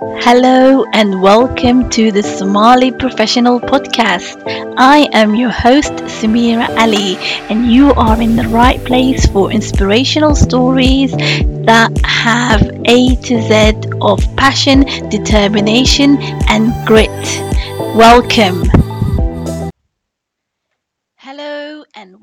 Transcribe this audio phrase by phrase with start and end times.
[0.00, 4.40] Hello and welcome to the Somali Professional Podcast.
[4.76, 7.16] I am your host Samira Ali,
[7.50, 11.10] and you are in the right place for inspirational stories
[11.66, 17.10] that have A to Z of passion, determination, and grit.
[17.96, 18.87] Welcome.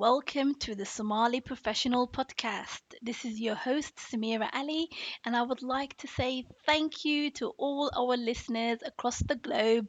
[0.05, 2.83] Welcome to the Somali Professional Podcast.
[3.01, 4.87] This is your host Samira Ali,
[5.25, 9.87] and I would like to say thank you to all our listeners across the globe.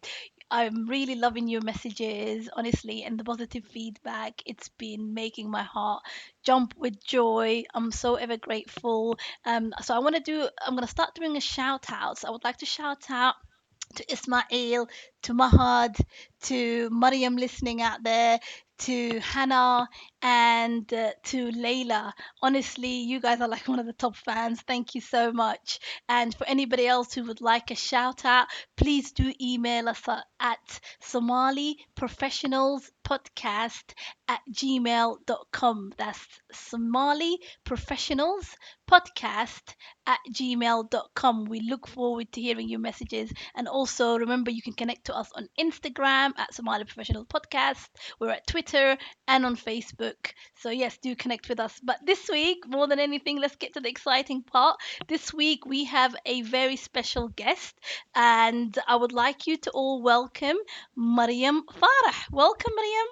[0.51, 4.41] I'm really loving your messages, honestly, and the positive feedback.
[4.47, 6.03] It's been making my heart
[6.43, 7.65] jump with joy.
[7.75, 9.19] I'm so ever grateful.
[9.45, 10.49] Um, so I want to do.
[10.67, 12.25] I'm gonna start doing a shout outs.
[12.25, 13.35] I would like to shout out
[13.97, 14.89] to Ismail,
[15.23, 16.01] to Mahad,
[16.43, 18.41] to Mariam listening out there,
[18.79, 19.89] to Hannah,
[20.23, 22.13] and uh, to Layla.
[22.43, 24.61] Honestly, you guys are like one of the top fans.
[24.63, 25.79] Thank you so much.
[26.09, 30.03] And for anybody else who would like a shout out, please do email us
[30.41, 33.95] at, Somali Professionals Podcast
[34.29, 35.93] at gmail.com.
[35.97, 38.57] That's Somali Professionals
[38.91, 39.75] Podcast
[40.07, 41.45] at gmail.com.
[41.45, 43.33] We look forward to hearing your messages.
[43.55, 47.89] And also remember, you can connect to us on Instagram at Somali Professionals Podcast.
[48.21, 48.97] We're at Twitter
[49.29, 50.06] and on Facebook.
[50.57, 51.79] So, yes, do connect with us.
[51.83, 54.79] But this week, more than anything, let's get to the exciting part.
[55.09, 57.79] This week, we have a very special guest,
[58.15, 60.57] and I would like you to all welcome
[60.97, 62.31] Mariam Farah.
[62.31, 63.07] Welcome, Mariam.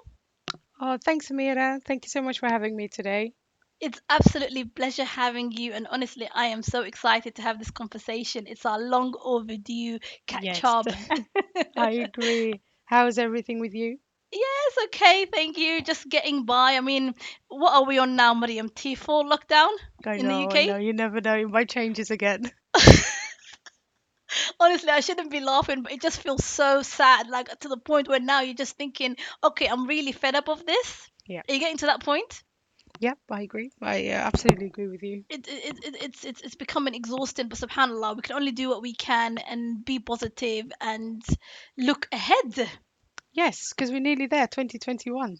[0.79, 1.81] Oh, thanks, Amira.
[1.83, 3.33] Thank you so much for having me today.
[3.79, 7.71] It's absolutely a pleasure having you, and honestly, I am so excited to have this
[7.71, 8.47] conversation.
[8.47, 10.87] It's our long overdue catch Yes, up.
[11.77, 12.61] I agree.
[12.85, 13.99] How's everything with you?
[14.35, 15.81] Yes, okay, thank you.
[15.81, 16.75] Just getting by.
[16.75, 17.15] I mean,
[17.47, 18.69] what are we on now, Mariam?
[18.69, 19.69] Tier 4 lockdown
[20.05, 20.67] I in the know, I UK?
[20.67, 20.77] know.
[20.77, 21.35] You never know.
[21.35, 22.51] It might changes again.
[24.59, 27.29] Honestly, I shouldn't be laughing, but it just feels so sad.
[27.29, 30.65] Like to the point where now you're just thinking, okay, I'm really fed up of
[30.65, 31.09] this.
[31.27, 31.41] Yeah.
[31.47, 32.43] Are you getting to that point?
[32.99, 33.71] Yep, I agree.
[33.81, 35.23] I uh, absolutely agree with you.
[35.29, 38.81] it, it, it it's it's it's becoming exhausting but subhanallah we can only do what
[38.81, 41.23] we can and be positive and
[41.77, 42.69] look ahead
[43.35, 45.39] Yes, because we're nearly there, 2021.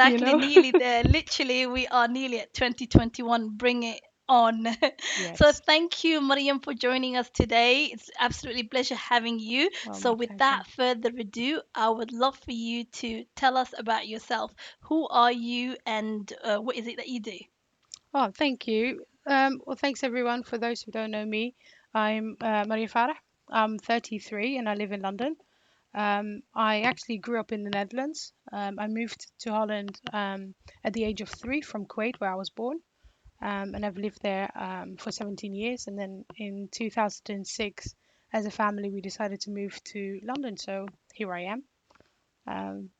[0.00, 0.34] You exactly know?
[0.34, 4.66] nearly there literally we are nearly at 2021 bring it on
[5.34, 9.98] so thank you mariam for joining us today it's absolutely a pleasure having you Oh,
[10.00, 10.38] so my with pleasure.
[10.38, 15.32] that further ado i would love for you to tell us about yourself who are
[15.32, 17.38] you and uh, what is it that you do
[18.14, 19.04] Oh, thank you.
[19.26, 20.42] Um, well, thanks everyone.
[20.42, 21.54] For those who don't know me,
[21.94, 23.16] I'm uh, Maria Farah.
[23.48, 25.36] I'm 33 and I live in London.
[25.96, 28.32] Um, I actually grew up in the Netherlands.
[28.52, 32.36] Um, I moved to Holland um, at the age of three from Kuwait, where I
[32.36, 32.78] was born.
[33.42, 35.86] um, and I've lived there um, for 17 years.
[35.88, 37.94] And then in 2006,
[38.32, 40.56] as a family, we decided to move to London.
[40.58, 41.64] So here I am.
[42.46, 42.90] Um,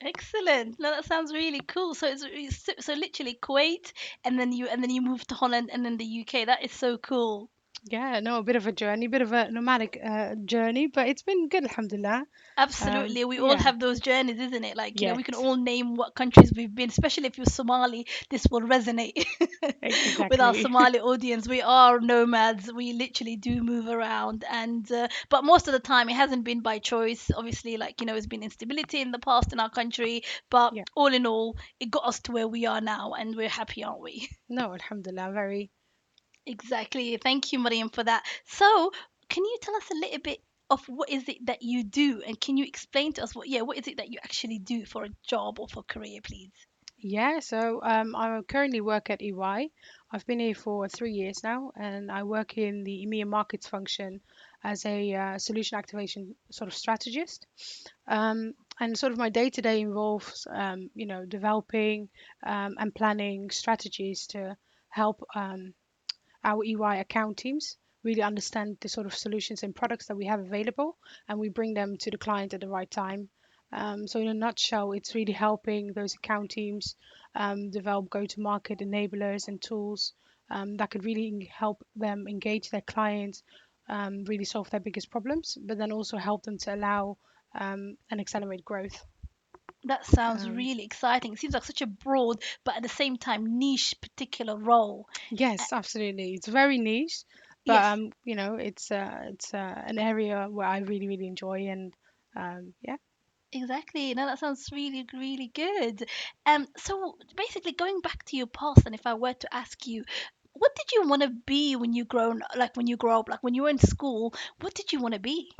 [0.00, 0.78] Excellent.
[0.80, 1.94] No, that sounds really cool.
[1.94, 3.92] So it's, it's so, so literally Kuwait,
[4.24, 6.46] and then you and then you moved to Holland, and then the UK.
[6.46, 7.50] That is so cool.
[7.92, 11.22] Yeah, no, a bit of a journey, bit of a nomadic uh, journey, but it's
[11.22, 12.18] been good, alhamdulillah.
[12.18, 12.26] Um,
[12.56, 13.24] Absolutely.
[13.24, 14.76] We all yeah, have those journeys, isn't it?
[14.76, 18.06] Like, you know, we can all name what countries we've been, especially if you're Somali,
[18.30, 19.24] this will resonate
[20.30, 20.54] with our.
[20.58, 21.46] Somali audience.
[21.46, 22.72] We are nomads.
[22.72, 24.44] We literally do move around.
[24.50, 27.30] And, uh, but most of the time, it hasn't been by choice.
[27.34, 30.22] Obviously, like, you know, it's been instability in the past in our country.
[30.50, 33.12] But Yeah, all in all, it got us to where we are now.
[33.12, 34.28] And we're happy, aren't we?
[34.48, 35.70] no, alhamdulillah, very.
[36.48, 37.16] Exactly.
[37.18, 38.24] Thank you, Mariam, for that.
[38.46, 38.90] So,
[39.28, 42.40] can you tell us a little bit of what is it that you do, and
[42.40, 45.04] can you explain to us what, yeah, what is it that you actually do for
[45.04, 46.50] a job or for career, please?
[46.98, 49.70] Yeah, so um, I currently work at EY.
[50.10, 54.20] I've been here for three years now, and I work in the EMEA markets function
[54.64, 57.46] as a uh, solution activation sort of strategist.
[58.08, 62.08] Um, and sort of my day to day involves, um, you know, developing
[62.44, 64.56] um, and planning strategies to
[64.88, 65.74] help um,
[66.44, 70.40] our EY account teams really understand the sort of solutions and products that we have
[70.40, 70.96] available,
[71.28, 73.28] and we bring them to the client at the right time.
[73.72, 76.96] Um, so, in a nutshell, it's really helping those account teams
[77.34, 80.14] um, develop go to market enablers and tools
[80.50, 83.42] um, that could really help them engage their clients,
[83.88, 87.18] um, really solve their biggest problems, but then also help them to allow
[87.54, 89.04] um, and accelerate growth.
[89.84, 91.32] That sounds Um, really exciting.
[91.32, 95.08] It seems like such a broad, but at the same time, niche particular role.
[95.58, 96.34] Uh, yes, absolutely.
[96.34, 97.24] It's very niche,
[97.66, 101.26] but yes, um, you know, it's uh, it's uh, an area where I really really
[101.26, 101.94] enjoy, and
[102.36, 102.96] um, yeah.
[103.52, 104.14] exactly.
[104.14, 106.08] No, that sounds really, really good.
[106.46, 110.04] Um, so basically, going back to your past, and if I were to ask you,
[110.52, 113.42] what did you want to be when you grown like when you grow up like
[113.44, 115.52] when you were in school what did you want to be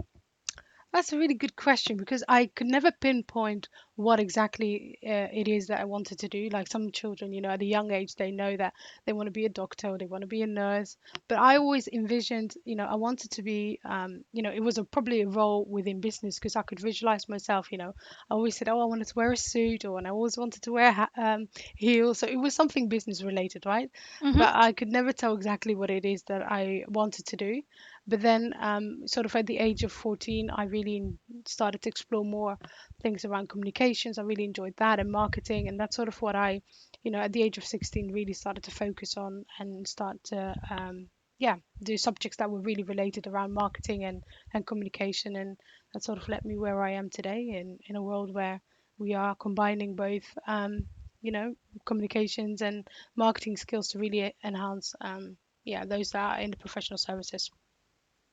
[0.92, 3.68] That's a really good question because I could never pinpoint
[3.98, 6.48] what exactly uh, it is that I wanted to do.
[6.52, 8.72] Like some children, you know, at a young age, they know that
[9.04, 10.96] they want to be a doctor or they want to be a nurse.
[11.26, 14.78] But I always envisioned, you know, I wanted to be, um, you know, it was
[14.78, 17.92] a, probably a role within business because I could visualize myself, you know.
[18.30, 20.62] I always said, oh, I wanted to wear a suit or and I always wanted
[20.62, 22.20] to wear ha- um, heels.
[22.20, 23.90] So it was something business related, right?
[24.22, 24.38] mm-hmm.
[24.38, 27.62] But I could never tell exactly what it is that I wanted to do.
[28.08, 31.12] But then, um, sort of at the age of 14, I really
[31.46, 32.56] started to explore more
[33.02, 33.50] things around
[33.88, 34.18] communications.
[34.18, 36.60] I really enjoyed that and marketing, and that's sort of what I,
[37.02, 40.54] you know, at the age of 16, really started to focus on and start to,
[40.70, 41.08] um,
[41.38, 45.56] yeah, do subjects that were really related around marketing and and communication, and
[45.92, 48.60] that sort of led me where I am today in in a world where
[48.98, 50.26] we are combining both.
[50.46, 50.88] Um,
[51.22, 52.86] you know, communications and
[53.16, 57.50] marketing skills to really enhance, um, yeah, those that are in the professional services.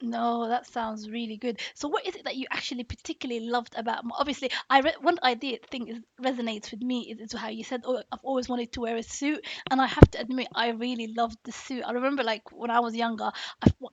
[0.02, 1.60] No, that sounds really good.
[1.74, 4.04] So, what is it that you actually particularly loved about?
[4.12, 7.82] Obviously, I re- one idea thing is resonates with me is, is how you said,
[7.86, 11.08] "Oh, I've always wanted to wear a suit," and I have to admit, I really
[11.08, 11.84] loved the suit.
[11.86, 13.32] I remember, like when I was younger,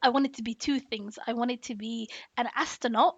[0.02, 1.18] I wanted to be two things.
[1.26, 3.16] I wanted to be an astronaut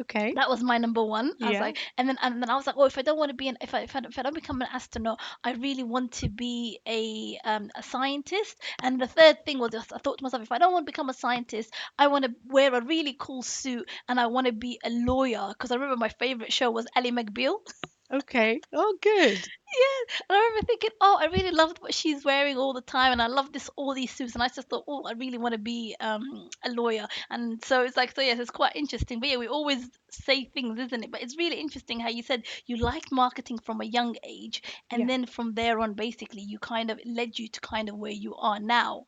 [0.00, 0.36] Okay.
[0.36, 1.32] that was my number one.
[1.42, 1.60] I was Yeah.
[1.60, 3.48] like, and then and then I was like, oh, if I don't want to be
[3.48, 6.28] an if I if I, if I don't become an astronaut, I really want to
[6.28, 8.56] be a um a scientist.
[8.82, 10.92] And the third thing was just I thought to myself, if I don't want to
[10.92, 14.52] become a scientist, I want to wear a really cool suit and I want to
[14.52, 17.58] be a lawyer because I remember my favorite show was Ally McBeal.
[18.12, 18.60] Okay.
[18.72, 19.32] Oh, good.
[19.74, 23.12] Yeah, and I remember thinking, oh, I really loved what she's wearing all the time,
[23.12, 25.52] and I love this all these suits, and I just thought, oh, I really want
[25.54, 29.18] to be um a lawyer, and so it's like, so yes, it's quite interesting.
[29.20, 31.10] But yeah, we always say things, isn't it?
[31.10, 34.62] But it's really interesting how you said you liked marketing from a young age,
[34.92, 34.98] Yeah.
[34.98, 37.96] and then from there on, basically, you kind of it led you to kind of
[37.96, 39.06] where you are now.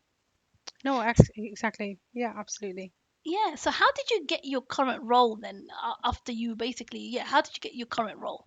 [0.85, 1.99] No, ex- exactly.
[2.13, 2.93] Yeah, absolutely.
[3.25, 3.55] Yeah.
[3.57, 5.69] So how did you get your current role then?
[6.03, 8.47] After you basically, yeah, how did you get your current role?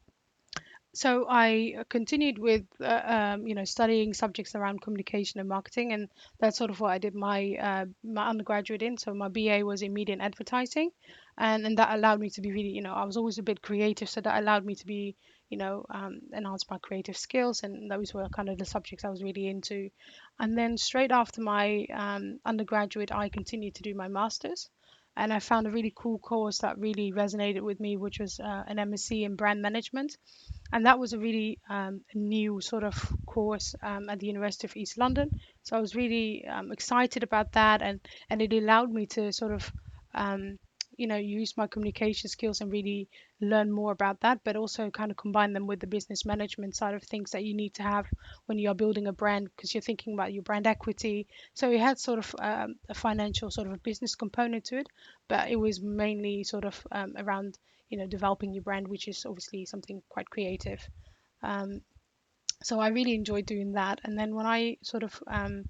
[0.94, 5.94] So I uh, continued with, uh, um, you know, studying subjects around communication and marketing,
[5.94, 6.10] and
[6.40, 8.98] that's sort of what I did my uh, my undergraduate in.
[8.98, 10.90] So my BA was in media and advertising,
[11.38, 13.62] and and that allowed me to be really, you know, I was always a bit
[13.62, 15.16] creative, so that allowed me to be,
[15.50, 19.10] you know, um, enhance my creative skills, and those were kind of the subjects I
[19.10, 19.92] was really into.
[20.40, 24.70] And then straight after my um, undergraduate, I continued to do my master's.
[25.18, 28.64] And I found a really cool course that really resonated with me, which was uh,
[28.68, 30.16] an MSc in brand management
[30.72, 32.96] and that was a really um, new sort of
[33.26, 35.30] course um, at the University of East London.
[35.64, 38.00] So I was really um, excited about that, and
[38.30, 39.72] and it allowed me to sort of
[40.14, 40.60] um,
[40.98, 43.08] you know use my communication skills and really
[43.42, 46.94] learn more about that, but also kind of combine them with the business management side
[46.94, 48.06] of things that you need to have
[48.46, 51.26] when you are building a brand because you're thinking about your brand equity.
[51.54, 54.88] So it had sort of um, a financial sort of a business component to it,
[55.28, 57.58] but it was mainly sort of um, around
[57.90, 60.82] you know developing your brand which is obviously something quite creative.
[61.44, 61.82] Um,
[62.62, 64.02] so i really enjoyed doing that.
[64.04, 65.66] And then when i sort of um,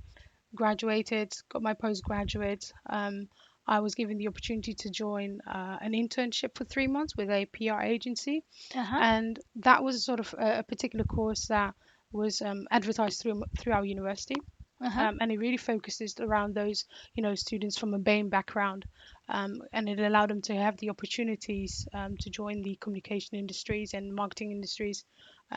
[0.56, 3.28] graduated got my postgraduate um,
[3.68, 7.46] i was given the opportunity to join uh, an internship for three months with a
[7.46, 8.44] pr agency.
[8.76, 8.98] Uh huh.
[9.02, 11.76] and that was sort of a, a particular course that
[12.12, 14.36] was um, advertised through through our university
[14.82, 15.08] Uh huh.
[15.08, 16.86] um, and it really focuses around those
[17.16, 18.86] you know students from a BAME background
[19.28, 23.94] um, and it allowed them to have the opportunities um, to join the communication industries
[23.94, 25.04] and marketing industries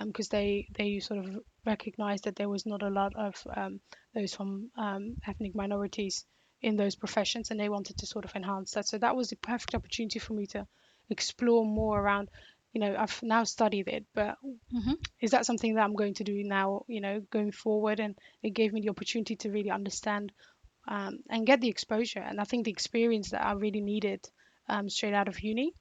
[0.06, 3.80] because they they sort of recognized that there was not a lot of um,
[4.14, 6.24] those from um, ethnic minorities
[6.62, 9.36] in those professions and they wanted to sort of enhance that so that was the
[9.36, 10.66] perfect opportunity for me to
[11.10, 12.28] explore more around
[12.72, 14.36] you know I've now studied it but
[14.72, 18.00] hmm is that something that I'm going to do now, you know, going forward?
[18.00, 20.32] And it gave me the opportunity to really understand
[20.88, 22.18] um, and get the exposure.
[22.18, 24.28] And I think the experience that I really needed
[24.68, 25.74] um, straight out of uni.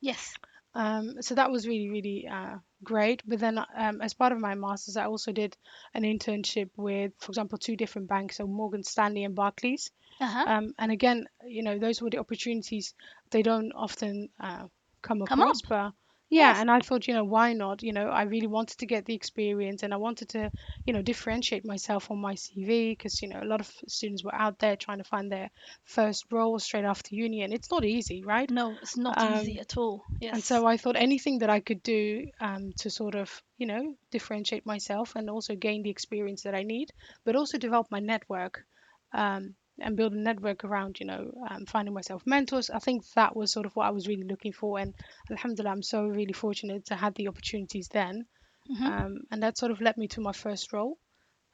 [0.00, 0.34] Yes.
[0.74, 3.22] Um, so that was really, really uh, great.
[3.26, 5.56] But then, um, as part of my master's, I also did
[5.94, 9.90] an internship with, for example, two different banks, so Morgan Stanley and Barclays.
[10.20, 10.44] Uh huh.
[10.46, 12.94] Um, and again, you know, those were the opportunities
[13.30, 14.66] they don't often uh,
[15.02, 15.56] come Come up.
[15.68, 15.92] But
[16.32, 16.60] yeah, Yes.
[16.60, 17.82] and I thought, you know, why not?
[17.82, 20.50] You know, I really wanted to get the experience and I wanted to,
[20.86, 24.34] you know, differentiate myself on my CV because, you know, a lot of students were
[24.34, 25.50] out there trying to find their
[25.84, 28.50] first role straight after uni, and it's not easy, right?
[28.50, 30.04] No, it's not easy Um, at all.
[30.32, 30.44] and Yes.
[30.44, 34.66] so I thought anything that I could do um, to sort of, you know, differentiate
[34.66, 36.90] myself and also gain the experience that I need,
[37.24, 38.64] but also develop my network
[39.12, 42.70] um, and build a network around, you know, um, finding myself mentors.
[42.70, 44.78] I think that was sort of what I was really looking for.
[44.78, 44.94] And
[45.30, 48.26] Alhamdulillah, I'm so really fortunate to have the opportunities then.
[48.66, 50.98] hmm Um, and that sort of led me to my first role.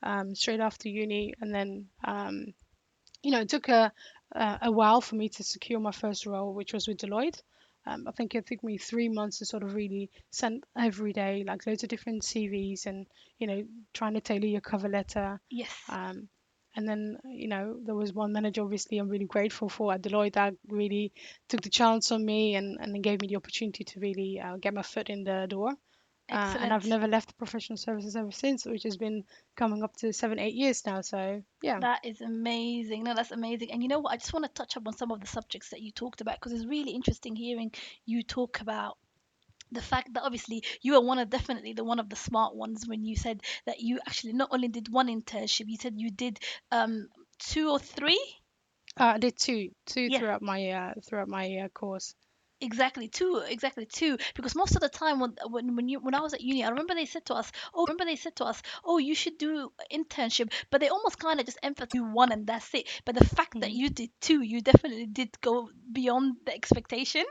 [0.03, 2.55] um, straight after uni, and then um,
[3.23, 3.93] you know, it took a
[4.33, 7.41] a a while for me to secure my first role, which was with Deloitte.
[7.87, 11.45] Um, I think it took me three months to sort of really send every day,
[11.47, 13.07] like loads of different CVs and,
[13.39, 15.41] you know, trying to tailor your cover letter.
[15.51, 15.77] Yes.
[15.89, 16.29] Um,
[16.79, 20.35] and then, you know, there was one manager, obviously, I'm really grateful for at Deloitte
[20.35, 21.13] that really
[21.49, 24.75] took the chance on me and, and gave me the opportunity to really uh, get
[24.75, 25.73] my foot in the door.
[26.31, 29.25] Uh, and I've never left the professional services ever since, which has been
[29.57, 31.01] coming up to seven, eight years now.
[31.01, 31.81] So, yeah.
[31.81, 33.03] That is amazing.
[33.03, 33.73] No, that's amazing.
[33.73, 34.13] And you know what?
[34.13, 36.37] I just want to touch up on some of the subjects that you talked about
[36.39, 37.73] because it's really interesting hearing
[38.07, 38.99] you talk about
[39.73, 42.87] the fact that obviously you are one of definitely the one of the smart ones
[42.87, 46.39] when you said that you actually not only did one internship, you said you did
[46.71, 47.09] um
[47.39, 48.21] two or three.
[48.99, 52.15] Uh, I did two, two Yeah, throughout my uh, throughout my uh, course.
[52.61, 54.17] exactly two, exactly two.
[54.35, 56.69] Because most of the time when when when you when I was at uni, I
[56.71, 59.73] remember they said to us, oh, remember they said to us, oh, you should do
[59.93, 62.89] internship, but they almost kind of just emphasize you one and that's it.
[63.05, 63.73] But the fact that Mhm.
[63.73, 67.25] you did two, you definitely did go beyond the expectation.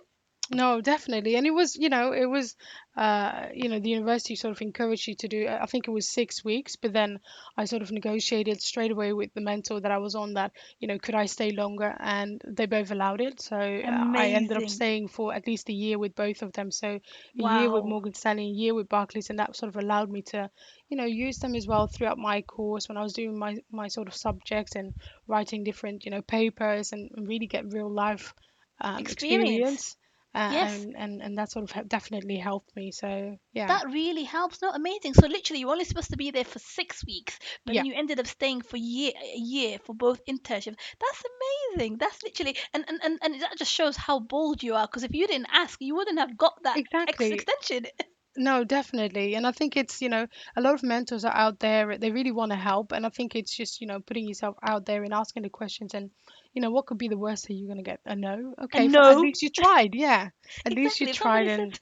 [0.49, 1.35] No, definitely.
[1.35, 2.55] And it was, you know, it was,
[2.95, 6.07] uh, you know, the university sort of encouraged you to do, I think it was
[6.07, 7.19] six weeks, but then
[7.57, 10.87] I sort of negotiated straight away with the mentor that I was on that, you
[10.87, 11.93] know, could I stay longer?
[11.99, 13.41] And they both allowed it.
[13.41, 14.69] So uh, I ended up Amazing.
[14.69, 16.71] staying for at least a year with both of them.
[16.71, 16.99] So
[17.39, 17.85] a year with Wow.
[17.85, 20.49] Morgan Stanley, a year with Barclays, and that sort of allowed me to,
[20.89, 23.89] you know, use them as well throughout my course when I was doing my, my
[23.89, 24.93] sort of subjects and
[25.27, 28.33] writing different, you know, papers and, and really get real life
[28.81, 29.07] um, Experience.
[29.07, 29.97] experience
[30.37, 30.83] uh, Yes.
[30.83, 32.91] and and and that sort of definitely helped me.
[32.91, 34.61] So yeah, That really helps.
[34.61, 35.13] No, amazing.
[35.13, 38.19] So literally, you're only supposed to be there for six weeks, but yeah, you ended
[38.19, 40.77] up staying for year a year for both internships.
[41.03, 41.23] That's
[41.75, 41.97] amazing.
[41.97, 44.87] That's literally, and and and, and that just shows how bold you are.
[44.87, 47.33] Because if you didn't ask, you wouldn't have got that exactly.
[47.33, 47.87] extension.
[48.37, 49.35] No, definitely.
[49.35, 51.97] And I think it's, you know, a lot of mentors are out there.
[51.97, 54.85] They really want to help, and I think it's just, you know, putting yourself out
[54.85, 55.93] there and asking the questions.
[55.95, 56.11] And
[56.57, 58.01] you know, what could be the worst that you're gonna get?
[58.05, 58.55] A no.
[58.65, 59.95] Okay, And f at least you tried.
[59.95, 60.29] Yeah,
[60.65, 61.13] at least you exactly.
[61.13, 61.79] Tried, and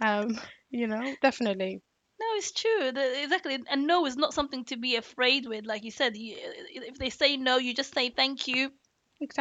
[0.00, 0.38] um,
[0.70, 1.82] you know, definitely,
[2.20, 2.92] no, it's true.
[2.92, 3.58] The, exactly.
[3.70, 5.66] And no is not something to be afraid with.
[5.66, 8.72] Like you said, you, if they say no, you just say thank you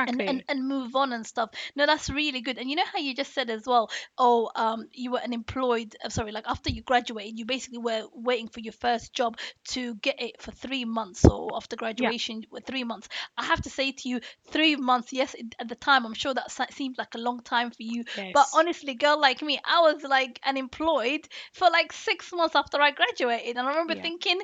[0.06, 0.46] and, and exactly.
[0.50, 3.34] and move on and stuff no that's really good and you know how you just
[3.34, 7.46] said as well oh um you were unemployed uh, sorry like after you graduated you
[7.46, 11.76] basically were waiting for your first job to get it for three months or after
[11.76, 12.12] Yeah.
[12.12, 15.68] graduation with three months i have to say to you three months yes it, at
[15.68, 18.04] the time i'm sure that se- seemed like a long time for you
[18.34, 18.54] but Yes.
[18.54, 23.58] honestly girl like me i was like unemployed for like six months after i graduated
[23.58, 24.02] and i remember Yeah.
[24.02, 24.40] thinking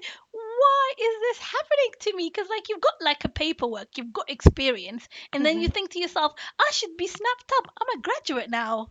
[0.59, 4.29] why is this happening to me because like you've got like a paperwork you've got
[4.29, 7.73] experience and then you hmm think to yourself, I should be snapped up.
[7.81, 8.89] I'm a graduate now.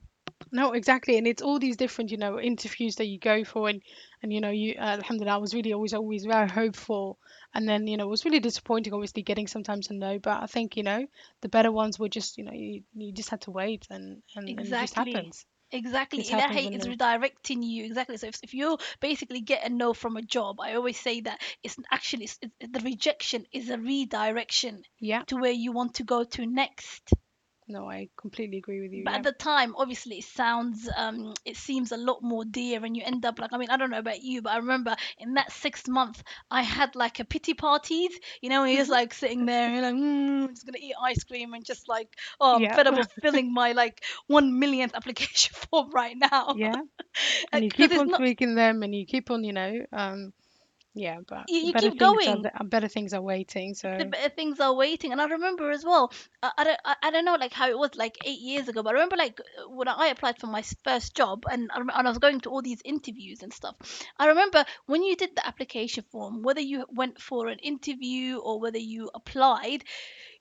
[0.53, 1.17] No, exactly.
[1.19, 3.83] And it's all these different, you know, interviews that you go for and
[4.23, 7.19] and you know, you uh, alhamdulillah, I was really always always very hopeful.
[7.55, 10.47] And then, you know, it was really disappointing obviously getting sometimes a no, but I
[10.47, 11.07] think, you know,
[11.43, 14.55] the better ones were just, you know, you, you just had to wait and and
[14.59, 15.45] and it just happens.
[15.71, 16.25] Exactly.
[16.25, 17.85] Ilahi when is redirecting you.
[17.85, 18.17] Exactly.
[18.17, 21.41] So if, if you basically get a no from a job, I always say that
[21.63, 26.05] it's actually it's, it, the rejection is a redirection yeah, to where you want to
[26.05, 27.13] go to next.
[27.69, 29.05] No, I completely agree with you.
[29.05, 32.97] but at the time obviously it sounds um it seems a lot more dear and
[32.97, 35.35] you end up like i mean i don't know about you but i remember in
[35.35, 38.11] that sixth month i had like a pity parties
[38.41, 40.95] you know he was hmm like sitting there and like mm, i'm just gonna eat
[41.03, 42.09] ice cream and just like
[42.41, 42.77] oh i'm Yeah.
[42.77, 46.81] fed up of filling my like one millionth application form right now Yeah.
[47.53, 50.33] And you keep on not tweaking them and you keep on, you know, um
[50.99, 53.75] yeah, but you, you keep things are going better things are waiting.
[53.75, 55.13] So the better things are waiting.
[55.13, 56.13] And I remember as well,
[56.43, 58.83] I, I, don't, I, I don't know like how it was like eight years ago,
[58.83, 62.03] but I remember like when I applied for my first job and I, and I
[62.09, 63.77] was going to all these interviews and stuff.
[64.19, 68.61] I remember when you did the application form, whether you went for an interview or
[68.61, 69.85] whether you applied,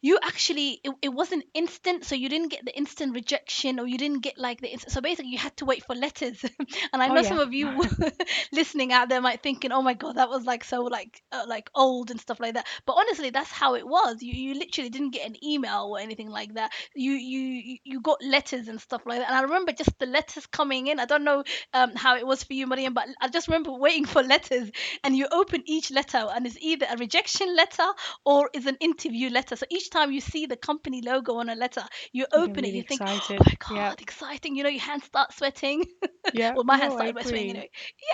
[0.02, 3.98] you actually it, it wasn't instant so you didn't get the instant rejection or you
[3.98, 6.44] didn't get like the so basically you had to wait for letters.
[6.94, 7.30] And i oh know yeah.
[7.30, 7.70] some of you
[8.52, 11.70] listening out there might thinking oh my god that was like so like uh, like
[11.76, 12.68] old and stuff like that.
[12.86, 14.22] But honestly that's how it was.
[14.22, 16.72] You you literally didn't get an email or anything like that.
[16.96, 19.28] You you you you got letters and stuff like that.
[19.28, 21.00] And i remember just the letters coming in.
[21.00, 24.06] I don't know um how it was for you mariam but i just remember waiting
[24.06, 24.70] for letters.
[25.04, 27.88] And you open each letter and it's either a rejection letter
[28.26, 29.56] or is an interview letter.
[29.56, 32.76] So each time you see the company logo on a letter, you open it, really
[32.76, 33.04] you think,
[33.40, 33.94] oh my Yeah.
[33.94, 34.56] God, exciting.
[34.56, 35.84] You know, your hands start sweating.
[36.32, 36.56] Yeah.
[36.56, 37.70] well, my hands No, I started sweating anyway.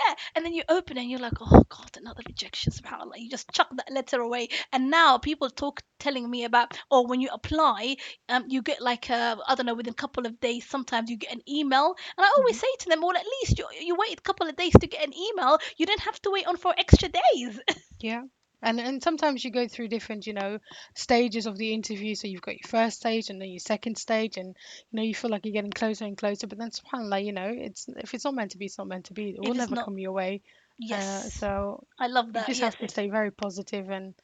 [0.08, 0.14] Yeah.
[0.34, 2.72] And then you open it and you're like, oh God, another rejection.
[2.72, 3.16] SubhanAllah.
[3.18, 4.48] You just chuck that letter away.
[4.72, 7.96] And now people talk telling me about, oh, when you apply,
[8.28, 11.16] um, you get like, a, I don't know, within a couple of days, sometimes you
[11.16, 11.94] get an email.
[12.16, 14.48] And I always hmm say to them, well, at least you, you waited a couple
[14.48, 15.58] of days to get an email.
[15.76, 17.60] You didn't have to wait on for extra days.
[18.00, 18.24] Yeah.
[18.64, 20.58] And and sometimes you go through different, you know,
[20.94, 22.14] stages of the interview.
[22.16, 24.56] So you've got your first stage and then your second stage, and
[24.90, 26.46] you know you feel like you're getting closer and closer.
[26.48, 29.06] But then subhanallah, you know, it's if it's not meant to be, it's not meant
[29.06, 29.30] to be.
[29.30, 29.84] It will It never not.
[29.84, 30.42] come your way.
[30.90, 34.14] Uh, Yes, so I love that you just Yes, have to stay very positive, and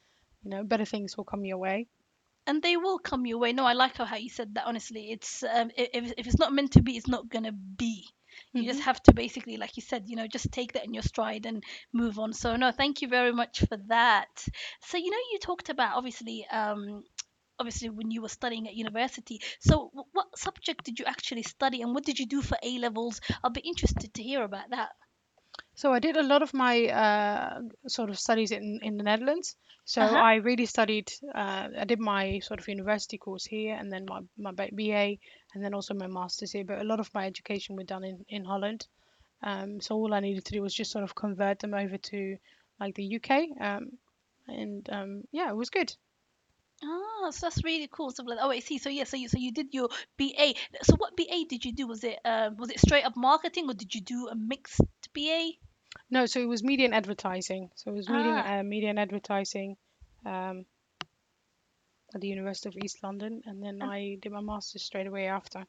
[0.42, 1.86] you know, better things will come your way.
[2.46, 3.52] and they will come your way.
[3.52, 4.66] No, I like how how you said that.
[4.66, 8.06] Honestly, it's um, if if it's not meant to be, it's not gonna be.
[8.56, 10.94] You just hmm have to basically, like you said, you know, just take that in
[10.94, 12.32] your stride and move on.
[12.32, 14.28] So no, thank you very much for that.
[14.82, 17.04] So you know, you talked about obviously, um,
[17.58, 19.40] obviously when you were studying at university.
[19.60, 22.78] So wh- what subject did you actually study, and what did you do for A
[22.78, 23.20] levels?
[23.44, 24.90] I'll be interested to hear about that.
[25.74, 29.56] So I did a lot of my uh, sort of studies in in the Netherlands.
[29.84, 30.16] So huh.
[30.16, 31.12] I really studied.
[31.34, 35.16] Uh, I did my sort of university course here, and then my my BA,
[35.54, 36.64] and then also my masters here.
[36.64, 38.86] But a lot of my education were done in in Holland.
[39.42, 42.36] Um, so all I needed to do was just sort of convert them over to
[42.78, 43.30] like the UK.
[43.60, 43.98] Um,
[44.48, 45.94] and um, yeah, it was good.
[46.82, 48.10] Ah, so that's really cool.
[48.10, 48.78] So like, oh, I see.
[48.78, 50.54] So yeah, so you so you did your BA.
[50.82, 51.86] So what BA did you do?
[51.86, 54.80] Was it uh, was it straight up marketing or did you do a mixed
[55.12, 55.52] BA?
[56.10, 57.70] No, so it was media and advertising.
[57.74, 59.76] So it was media, Ah, uh, media and advertising
[60.26, 60.64] um,
[62.14, 65.26] at the University of East London, and then and I did my master's straight away
[65.26, 65.64] after.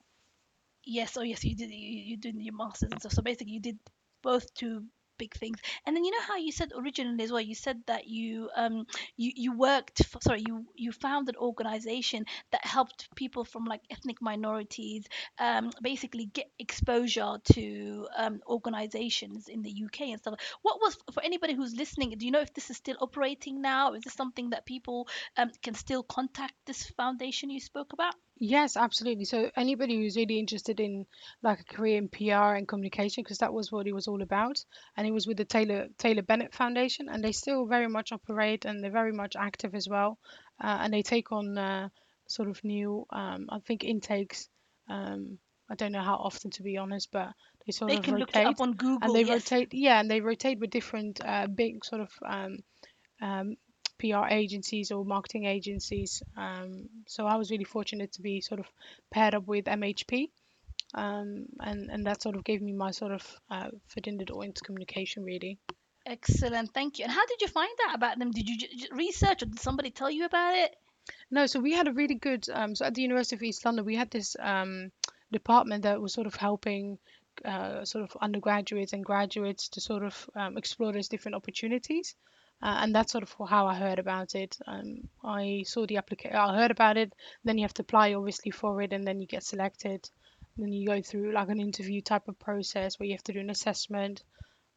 [0.83, 1.77] yes, oh yes, you did you,
[2.12, 3.13] you did your masters and stuff.
[3.13, 3.79] So basically, you did
[4.21, 4.86] both two
[5.24, 5.60] big things.
[5.86, 7.42] And then you know how you said originally as well.
[7.51, 8.75] You said that you um
[9.18, 13.82] you you worked for, sorry you you found an organization that helped people from like
[13.96, 15.04] ethnic minorities
[15.48, 20.40] um basically get exposure to um organizations in the UK and stuff.
[20.62, 22.10] What was for anybody who's listening?
[22.18, 23.94] Do you know if this is still operating now?
[23.94, 28.16] Is this something that people um can still contact this foundation you spoke about?
[28.43, 29.25] Yes, absolutely.
[29.25, 31.05] So anybody who's really interested in
[31.43, 34.65] like a career in PR and communication, because that was what it was all about,
[34.98, 38.65] and it was with the Taylor Taylor Bennett Foundation, and they still very much operate
[38.65, 40.17] and they're very much active as well,
[40.60, 41.89] uh, and they take on uh,
[42.27, 44.50] sort of new, um, I think intakes.
[44.89, 45.38] Um,
[45.69, 47.29] I don't know how often to be honest, but
[47.65, 49.44] they sort They of can look it up rotate, on and they Yes.
[49.44, 52.57] rotate, yeah, and they rotate with different uh, big sort of um,
[53.22, 53.55] um,
[54.01, 56.24] PR agencies or marketing agencies.
[56.35, 58.66] Um, so I was really fortunate to be sort of
[59.11, 60.29] paired up with MHP,
[60.96, 64.25] um, and and that sort of gave me my sort of uh, foot in the
[64.25, 65.59] door into communication really.
[66.03, 67.03] Excellent, thank you.
[67.03, 68.31] And how did you find out about them?
[68.31, 70.75] Did you j- j- research or did somebody tell you about it?
[71.29, 72.48] No, so we had a really good.
[72.51, 74.92] Um, so at the University of East London, we had this um,
[75.31, 76.98] department that was sort of helping.
[77.46, 82.14] Uh, sort of undergraduates and graduates to sort of um, explore those different opportunities.
[82.61, 84.57] Uh, and that's sort of how I heard about it.
[84.67, 87.13] Um, I saw the application, I heard about it.
[87.43, 90.07] Then you have to apply obviously for it, and then you get selected.
[90.57, 93.39] Then you go through like an interview type of process where you have to do
[93.39, 94.24] an assessment.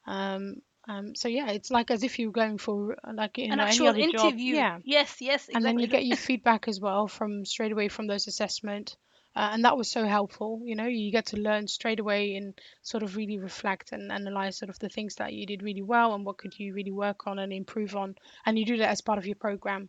[0.07, 0.57] Um,
[0.89, 3.89] um, so yeah, it's like as if you're going for like you An know actual
[3.89, 4.33] other job.
[4.33, 4.57] interview.
[4.57, 8.07] Yeah, Yes, yes, and then you get your feedback as well from straight away from
[8.07, 8.97] those assessment.
[9.37, 10.61] Uh, and that was so helpful.
[10.65, 14.59] You know, you get to learn straight away and sort of really reflect and analyze
[14.59, 17.27] sort of the things that you did really well and what could you really work
[17.27, 18.15] on and improve on.
[18.47, 19.89] And you do that as part of your program.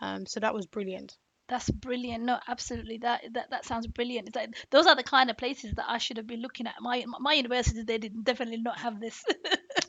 [0.00, 1.16] Um, so that was brilliant.
[1.48, 2.24] That's brilliant.
[2.24, 2.98] No, absolutely.
[2.98, 4.28] That that that sounds brilliant.
[4.28, 6.76] It's like those are the kind of places that I should have been looking at.
[6.80, 9.22] My my university, they did definitely not have this.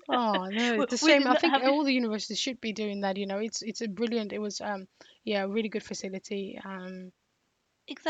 [0.07, 1.23] Oh no, we, it's a we shame.
[1.23, 3.17] did I think all the universities should be doing that.
[3.17, 4.33] You know, it's it's a brilliant.
[4.33, 4.87] It was um
[5.23, 6.59] yeah, a really good facility.
[6.63, 7.11] Um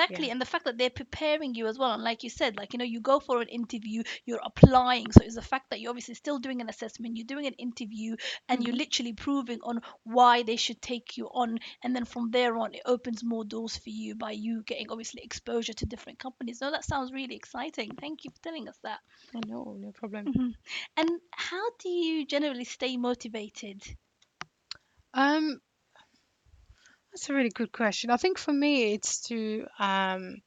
[0.07, 0.19] yeah.
[0.19, 2.73] Exactly, and the fact that they're preparing you as well, and like you said, like
[2.73, 5.11] you know, you go for an interview, you're applying.
[5.11, 8.15] So it's the fact that you're obviously still doing an assessment, you're doing an interview,
[8.49, 11.59] and you're hmm literally proving on why they should take you on.
[11.83, 15.21] And then from there on, it opens more doors for you by you getting obviously
[15.23, 16.61] exposure to different companies.
[16.61, 17.95] No, that sounds really exciting.
[17.99, 18.99] Thank you for telling us that.
[19.35, 20.31] I know, no problem.
[20.33, 20.49] hmm
[20.97, 23.81] And how do you generally stay motivated?
[25.13, 25.61] Um,
[27.15, 28.09] that's a really good question.
[28.11, 30.41] I think for me, it's to um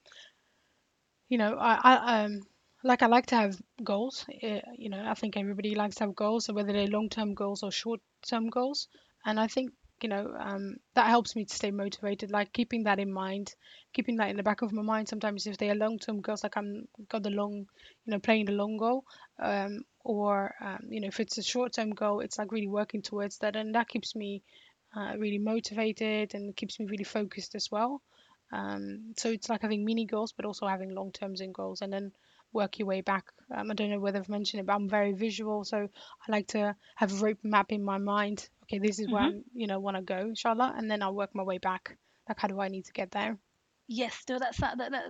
[1.29, 2.41] you know, I, I um
[2.85, 4.25] like I like to have goals.
[4.43, 7.63] Uh, you know, I think everybody likes to have goals, so whether they're long-term goals
[7.63, 8.87] or short-term goals.
[9.25, 12.31] And I think, you know, um, that helps me to stay motivated.
[12.31, 13.55] Like keeping that in mind,
[13.93, 15.09] keeping that in the back of my mind.
[15.09, 17.67] Sometimes if they are long-term goals, like I'm got the long,
[18.05, 19.05] you know, playing the long goal,
[19.41, 23.39] um, or um, you know, if it's a short-term goal, it's like really working towards
[23.39, 24.43] that, and that keeps me
[24.97, 28.03] uh, really motivated and keeps me really focused as well.
[28.53, 31.93] Um, so it's like having mini goals, but also having long terms and goals, and
[31.93, 32.13] then
[32.53, 33.27] work your way back.
[33.55, 35.79] Um, I don't know whether I've mentioned it, but I'm very visual, so
[36.29, 38.49] I like to have a roadmap in my mind.
[38.65, 41.15] Okay, this is where hmm I'm, you know, want to go, inshallah, and then I'll
[41.15, 41.97] work my way back.
[42.29, 43.39] Like, how do I need to get there?
[43.89, 45.05] Yes, no, that's that, that,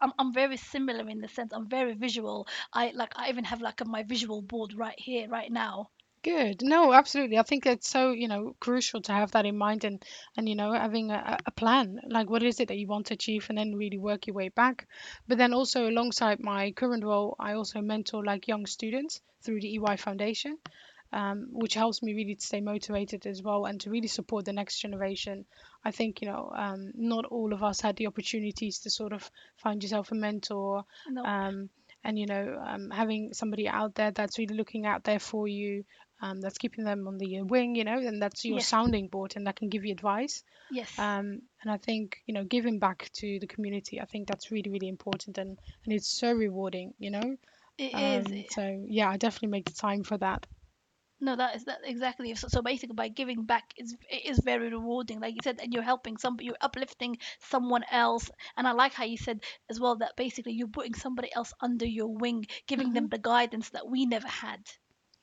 [0.00, 2.46] I'm I'm very similar in the sense I'm very visual.
[2.72, 5.90] I like I even have like a, my visual board right here, right now.
[6.26, 6.62] Good.
[6.62, 7.38] No, absolutely.
[7.38, 10.04] I think it's so, you know, crucial to have that in mind and
[10.36, 12.00] and you know, having a, a plan.
[12.08, 14.48] Like what is it that you want to achieve and then really work your way
[14.48, 14.88] back.
[15.28, 19.78] But then also alongside my current role, I also mentor like young students through the
[19.78, 20.58] EY Foundation,
[21.12, 24.52] um, which helps me really to stay motivated as well and to really support the
[24.52, 25.46] next generation.
[25.84, 29.30] I think, you know, um, not all of us had the opportunities to sort of
[29.58, 30.84] find yourself a mentor.
[31.08, 31.70] No, Um,
[32.04, 35.84] and you know um, having somebody out there that's really looking out there for you
[36.20, 39.34] um, that's keeping them on the wing, you know, and that's your yes, sounding board
[39.36, 40.42] and that can give you advice.
[40.68, 44.50] yes, Um, and I think, you know, giving back to the community, I think that's
[44.50, 47.36] really, really important and, and it's so rewarding, you know.
[47.78, 48.46] it Um, is.
[48.48, 50.46] so yeah, I definitely make the time for that.
[51.20, 52.34] No, that is that exactly.
[52.34, 55.20] So, so basically, by giving back, is it is very rewarding.
[55.20, 58.30] Like you said, and you're helping some, you're uplifting someone else.
[58.56, 61.86] And I like how you said as well that basically you're putting somebody else under
[61.86, 64.60] your wing, giving hmm them the guidance that we never had.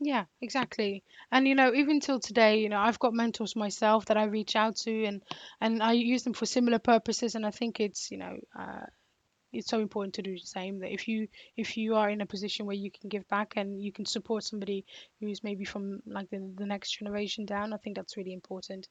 [0.06, 1.04] Yeah, exactly.
[1.32, 4.56] And you know, even till today, you know, I've got mentors myself that I reach
[4.56, 5.24] out to and
[5.62, 8.86] and I use them for similar purposes and I think it's, you know, uh,
[9.54, 12.26] it's so important to do the same that if you if you are in a
[12.28, 14.86] position where you can give back and you can support somebody
[15.20, 18.88] who's maybe from like the, the next generation down i think that's really important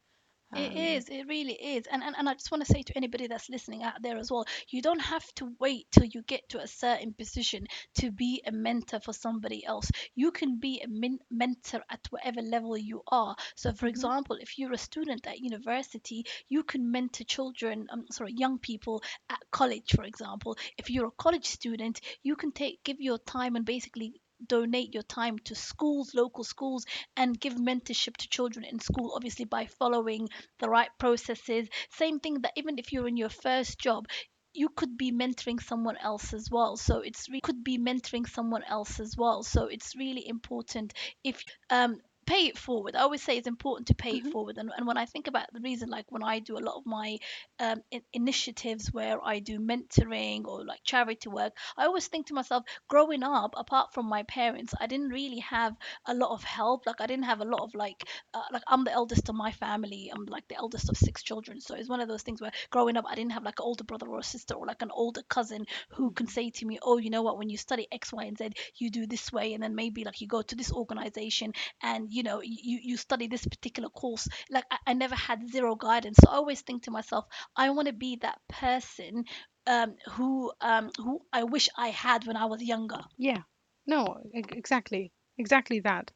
[0.55, 1.87] It um is, it really is.
[1.87, 4.31] And, and and I just want to say to anybody that's listening out there as
[4.31, 8.43] well, you don't have to wait till you get to a certain position to be
[8.47, 9.91] a mentor for somebody else.
[10.15, 13.37] You can be a min- mentor at whatever level you are.
[13.57, 18.07] So for mhm, example, if you're a student at university, you can mentor children, um,
[18.11, 20.57] sorry, young people at college, for example.
[20.79, 25.03] If you're a college student, you can take give your time and basically donate your
[25.03, 26.85] time to schools local schools
[27.17, 30.29] and give mentorship to children in school obviously by following
[30.59, 31.69] the right processes.
[31.91, 34.07] Same thing that even if you're in your first job,
[34.55, 36.77] you could be mentoring someone else as well.
[36.77, 39.43] So it's re- could be mentoring someone else as well.
[39.43, 40.93] So it's really important
[41.25, 42.95] if um pay it forward.
[42.97, 44.57] I always say it's important to pay it mhm, forward.
[44.59, 46.87] And, and when I think about the reason, like when I do a lot of
[46.87, 47.19] my
[47.61, 52.35] um, in- initiatives where I do mentoring or like charity work, I always think to
[52.35, 55.75] myself, growing up, apart from my parents, I didn't really have
[56.07, 56.87] a lot of help.
[56.87, 58.05] Like I didn't have a lot of like
[58.35, 60.11] uh, like I'm the eldest of my family.
[60.15, 61.61] I'm like the eldest of six children.
[61.61, 63.85] So it's one of those things where growing up, I didn't have like an older
[63.85, 66.99] brother or a sister or like an older cousin who can say to me, oh,
[66.99, 69.55] you know what, when you study X, Y, and Z, you do this way.
[69.55, 73.27] And then maybe like you go to this organization and, you know, you, you study
[73.27, 74.29] this particular course.
[74.51, 76.19] Like I, I never had zero guidance.
[76.23, 77.25] So I always think to myself,
[77.57, 79.25] I want to be that person
[79.67, 83.01] um, who um, who I wish I had when I was younger.
[83.19, 83.43] yeah
[83.87, 86.11] no exactly exactly that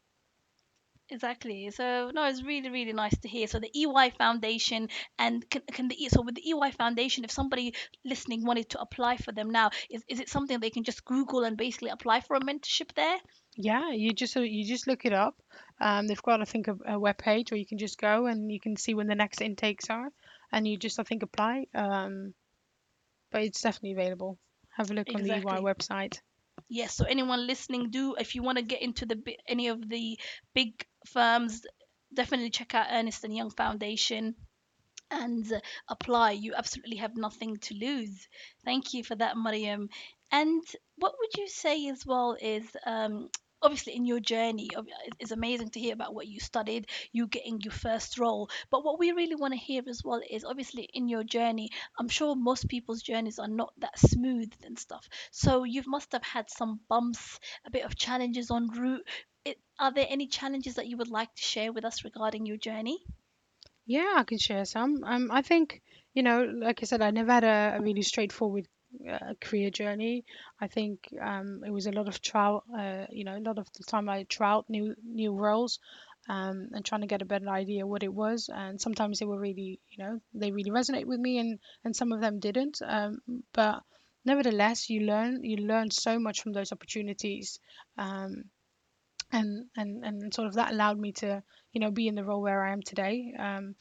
[1.09, 1.71] Exactly.
[1.71, 3.47] So no, it's really really nice to hear.
[3.47, 7.73] So the EY Foundation and can, can the so with the EY Foundation, if somebody
[8.03, 11.45] listening wanted to apply for them now, is is it something they can just Google
[11.45, 13.19] and basically apply for a mentorship there?
[13.57, 15.35] yeah you just you just look it up
[15.79, 18.51] um they've got i think a, a web page where you can just go and
[18.51, 20.09] you can see when the next intakes are
[20.51, 22.33] and you just i think apply um
[23.31, 24.37] but it's definitely available
[24.69, 26.19] have a look on the ey website
[26.69, 26.95] Yes.
[26.95, 30.19] So anyone listening, do if you want to get into the any of the
[30.53, 31.65] big firms,
[32.13, 34.35] definitely check out Ernst and Young Foundation
[35.09, 36.31] and uh, apply.
[36.31, 38.27] You absolutely have nothing to lose.
[38.65, 39.89] Thank you for that, Mariam.
[40.31, 40.61] And
[40.97, 43.29] what would you say as well is um,
[43.61, 44.69] obviously in your journey,
[45.19, 48.49] it's amazing to hear about what you studied, you getting your first role.
[48.69, 52.09] But what we really want to hear as well is obviously in your journey, I'm
[52.09, 55.07] sure most people's journeys are not that smooth and stuff.
[55.31, 59.07] So you must have had some bumps, a bit of challenges en route.
[59.45, 62.57] It, are there any challenges that you would like to share with us regarding your
[62.57, 62.99] journey?
[63.87, 65.03] Yeah, I can share some.
[65.03, 65.81] Um, I think,
[66.13, 68.67] you know, like I said, I never had a, a really straightforward
[69.09, 70.25] uh, career journey.
[70.59, 73.67] I think um, it was a lot of trial, uh, you know, a lot of
[73.77, 75.79] the time I trialed new new roles,
[76.29, 78.49] um, and trying to get a better idea what it was.
[78.53, 82.11] And sometimes they were really, you know, they really resonate with me, and and some
[82.11, 82.81] of them didn't.
[82.85, 83.21] Um,
[83.53, 83.83] but
[84.25, 87.59] nevertheless, you learn you learn so much from those opportunities.
[87.97, 88.45] Um,
[89.31, 92.41] and and and sort of that allowed me to you know be in the role
[92.41, 93.33] where I am today.
[93.37, 93.75] Um,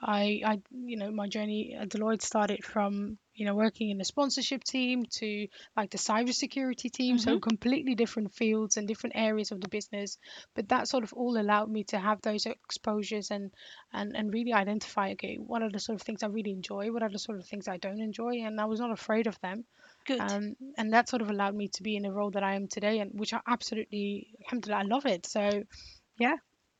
[0.00, 4.04] I, I, you know, my journey at Deloitte started from, you know, working in the
[4.04, 5.46] sponsorship team to
[5.76, 7.18] like the cybersecurity team, Mm-hmm.
[7.18, 10.18] so completely different fields and different areas of the business.
[10.54, 13.52] But that sort of all allowed me to have those exposures and
[13.92, 17.02] and and really identify, okay, what are the sort of things I really enjoy, what
[17.02, 19.64] are the sort of things I don't enjoy, and I was not afraid of them.
[20.06, 20.20] Good.
[20.20, 22.68] Um, and that sort of allowed me to be in the role that I am
[22.68, 25.26] today, and which I absolutely, alhamdulillah, I love it.
[25.26, 25.62] So
[26.18, 26.36] yeah,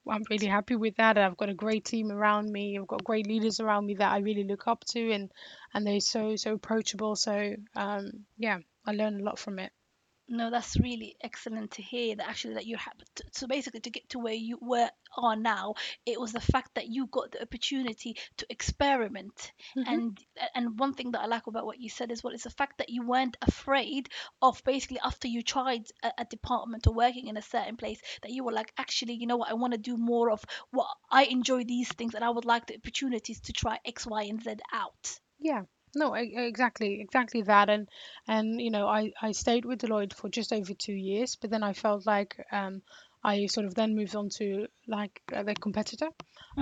[0.08, 1.18] I'm really happy with that.
[1.18, 2.78] I've got a great team around me.
[2.78, 5.30] I've got great leaders around me that I really look up to, and
[5.74, 7.16] and they're so so approachable.
[7.16, 9.72] So um, yeah, I learn a lot from it.
[10.28, 12.94] No, that's really excellent to hear that actually that you have
[13.32, 16.86] so basically to get to where you were are now, it was the fact that
[16.88, 19.52] you got the opportunity to experiment.
[19.74, 20.18] hmm And
[20.54, 22.78] and one thing that I like about what you said is well, it's the fact
[22.78, 24.08] that you weren't afraid
[24.42, 28.30] of basically after you tried a, a department or working in a certain place that
[28.32, 31.24] you were like, actually, you know what, I want to do more of what I
[31.24, 34.56] enjoy these things and I would like the opportunities to try X, Y, and Z
[34.72, 35.20] out.
[35.38, 35.64] Yeah.
[35.96, 37.88] No, e- exactly, exactly that, and
[38.28, 41.62] and you know, I I stayed with Deloitte for just over two years, but then
[41.64, 42.82] I felt like um,
[43.24, 46.10] I sort of then moved on to like uh, their competitor,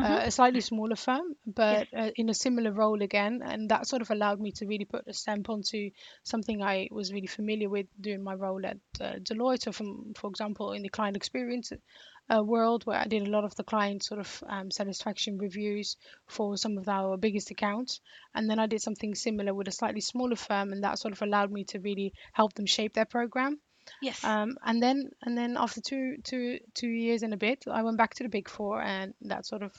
[0.01, 0.25] uh, Mm-hmm.
[0.25, 1.37] a slightly smaller firm,
[1.68, 1.85] Yes.
[1.85, 4.87] but uh, in a similar role again, and that sort of allowed me to really
[4.87, 5.90] put a stamp onto
[6.23, 9.62] something I was really familiar with doing my role at uh, Deloitte.
[9.64, 11.73] So, from for example, in the client experience
[12.32, 15.96] uh, world, where I did a lot of the client sort of um, satisfaction reviews
[16.26, 18.00] for some of our biggest accounts,
[18.34, 21.22] and then I did something similar with a slightly smaller firm, and that sort of
[21.22, 23.60] allowed me to really help them shape their program.
[24.00, 24.24] Yes.
[24.24, 27.98] Um, and then and then after two two two years and a bit, I went
[27.98, 29.72] back to the Big Four, and that sort of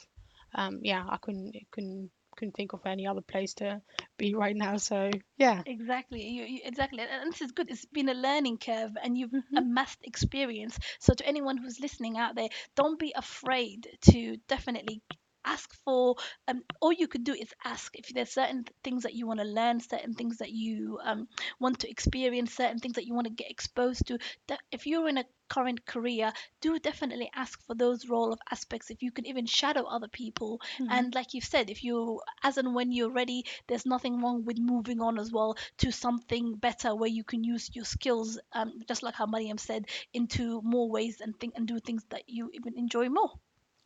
[0.53, 3.81] um, yeah, I couldn't couldn't couldn't think of any other place to
[4.17, 4.77] be right now.
[4.77, 5.63] So yeah.
[5.67, 7.69] Exactly, you, you, exactly, and this is good.
[7.71, 10.77] It's been a learning curve, and you've hmm amassed experience.
[10.99, 15.01] So, to anyone who's listening out there, don't be afraid to definitely
[15.45, 16.15] ask for.
[16.47, 19.45] Um, all you could do is ask if there's certain things that you want to
[19.45, 21.27] learn, certain things that you um
[21.59, 24.17] want to experience, certain things that you want to get exposed to.
[24.47, 26.31] That if you're in a current career,
[26.61, 28.89] do definitely ask for those role of aspects.
[28.89, 32.57] If you can even shadow other people, hmm and like you've said, if you as
[32.57, 36.95] and when you're ready there's nothing wrong with moving on as well to something better
[36.95, 41.21] where you can use your skills, um, just like how Mariam said, into more ways
[41.21, 43.31] and think and do things that you even enjoy more.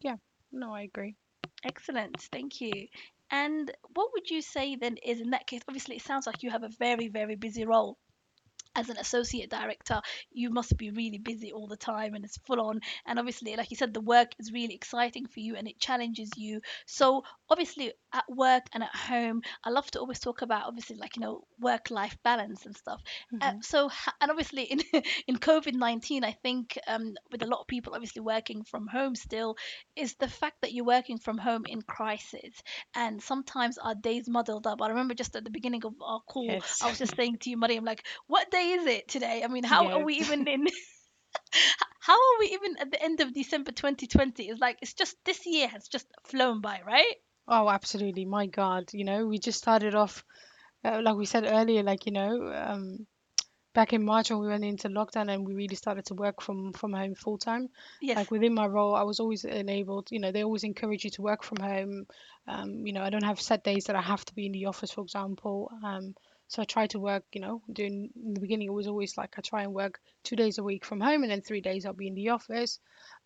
[0.01, 0.17] Yeah.
[0.51, 1.15] No, I agree.
[1.63, 2.87] Excellent, thank you.
[3.31, 5.61] And what would you say then is in that case?
[5.67, 7.97] Obviously, it sounds like you have a very, very busy role
[8.75, 10.01] as an associate director,
[10.31, 12.81] you must be really busy all the time and it's full on.
[13.05, 16.31] And obviously, like you said, the work is really exciting for you and it challenges
[16.37, 16.61] you.
[16.85, 21.15] So, obviously, at work and at home, I love to always talk about obviously, like,
[21.15, 23.01] you know, work life balance and stuff.
[23.41, 23.89] Uh, hmm so,
[24.21, 24.79] and obviously, in,
[25.27, 29.15] in COVID 19, I think um, with a lot of people obviously working from home
[29.15, 29.55] still,
[29.95, 32.53] is the fact that you're working from home in crisis.
[32.95, 34.81] And sometimes our days muddled up.
[34.81, 36.81] I remember just at the beginning of our call, Yes.
[36.81, 39.43] I was just saying to you, Mariam, like, what day is it today?
[39.43, 40.67] I mean, how are we even in?
[42.01, 44.49] How are we even at the end of December 2020?
[44.49, 47.15] It's like it's just this year has just flown by, right?
[47.47, 48.25] Oh, absolutely.
[48.25, 48.89] My God.
[48.93, 50.23] You know, we just started off,
[50.83, 53.05] uh, like we said earlier, like, you know, um,
[53.73, 56.73] back in March when we went into lockdown and we really started to work from
[56.73, 57.69] from home full time.
[58.01, 58.17] Yes.
[58.17, 61.21] Like within my role, I was always enabled, you know, they always encourage you to
[61.21, 62.07] work from home.
[62.47, 64.65] Um, you know, I don't have set days that I have to be in the
[64.65, 65.71] office, for example.
[65.83, 66.15] Um,
[66.49, 69.35] so I try to work, you know, doing in the beginning it was always like
[69.37, 71.93] I try and work two days a week from home and then three days I'll
[71.93, 72.79] be in the office.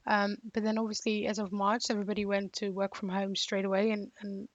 [0.06, 3.92] Um, but then obviously as of March, everybody went to work from home straight away
[3.92, 4.50] and, and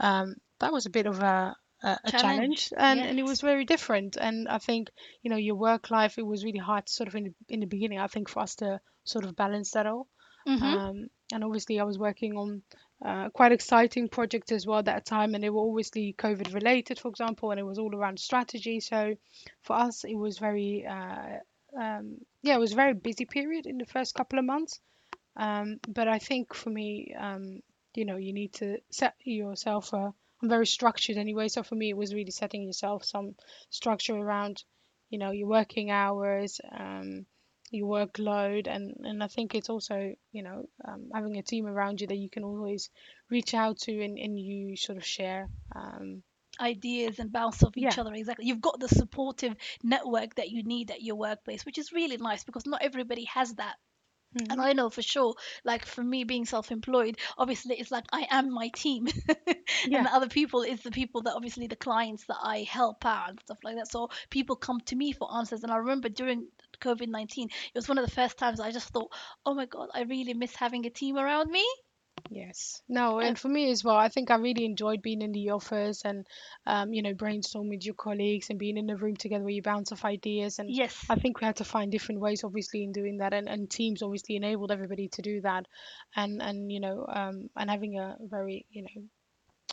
[0.00, 2.22] um, that was a bit of a, a, a Challenge.
[2.22, 3.10] challenge and, Yes.
[3.10, 4.16] and it was very different.
[4.16, 4.88] And I think,
[5.22, 7.66] you know, your work life, it was really hard sort of in the, in the
[7.66, 10.08] beginning, I think for us to sort of balance that all.
[10.48, 10.62] Mhm.
[10.62, 12.62] Um, and obviously I was working on
[13.04, 16.98] uh, quite exciting projects as well at that time and they were obviously COVID related,
[16.98, 18.80] for example, and it was all around strategy.
[18.80, 19.16] So
[19.62, 21.38] for us, it was very, uh,
[21.78, 24.80] um, yeah, it was a very busy period in the first couple of months.
[25.36, 27.60] Um, but I think for me, um,
[27.94, 29.92] you know, you need to set yourself.
[29.92, 30.10] Uh,
[30.42, 33.34] I'm very structured anyway, so for me, it was really setting yourself some
[33.70, 34.64] structure around,
[35.10, 37.26] you know, your working hours, um,
[37.70, 42.00] your workload, and and I think it's also, you know, um, having a team around
[42.00, 42.90] you that you can always
[43.30, 45.48] reach out to and and you sort of share.
[45.74, 46.22] Um,
[46.60, 47.98] Ideas and bounce off each yeah.
[47.98, 48.14] other.
[48.14, 48.46] Exactly.
[48.46, 52.44] You've got the supportive network that you need at your workplace, which is really nice
[52.44, 53.76] because not everybody has that.
[54.50, 58.26] And hmm I know for sure, like for me being self-employed, obviously it's like I
[58.30, 59.06] am my team,
[59.92, 63.30] and the other people is the people that obviously the clients that I help out
[63.30, 63.88] and stuff like that.
[63.88, 65.62] So people come to me for answers.
[65.62, 66.48] And I remember during
[66.80, 69.12] COVID-19, it was one of the first times I just thought,
[69.44, 71.64] oh my God, I really miss having a team around me.
[72.30, 72.82] Yes.
[72.88, 76.02] No, And for me as well, I think I really enjoyed being in the office
[76.04, 76.26] and
[76.66, 79.62] um, you know, brainstorming with your colleagues and being in a room together where you
[79.62, 80.58] bounce off ideas.
[80.58, 83.32] And yes, I think we had to find different ways, obviously, in doing that.
[83.32, 85.66] And, and Teams obviously enabled everybody to do that.
[86.14, 89.02] And and you know, um, and having a very, you know,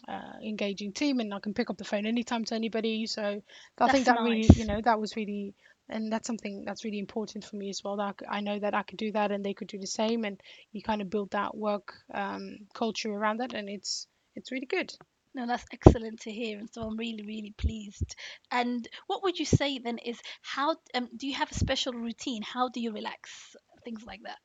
[0.07, 3.05] uh, engaging team and I can pick up the phone anytime to anybody.
[3.07, 3.41] So
[3.79, 5.53] I think that's that really, you know, that was really,
[5.89, 7.97] and that's something that's really important for me as well.
[7.97, 10.39] That I, know that I could do that and they could do the same, and
[10.71, 14.93] you kind of build that work um, culture around that, and it's it's really good.
[15.35, 18.15] No, that's excellent to hear, and so I'm really, really pleased.
[18.51, 22.43] And what would you say then is how um, do you have a special routine?
[22.43, 23.55] How do you relax?
[23.83, 24.37] Things like that.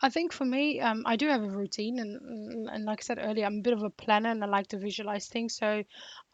[0.00, 3.02] I think for me, um, I do have a routine, and, and and like I
[3.02, 5.56] said earlier, I'm a bit of a planner, and I like to visualize things.
[5.56, 5.84] So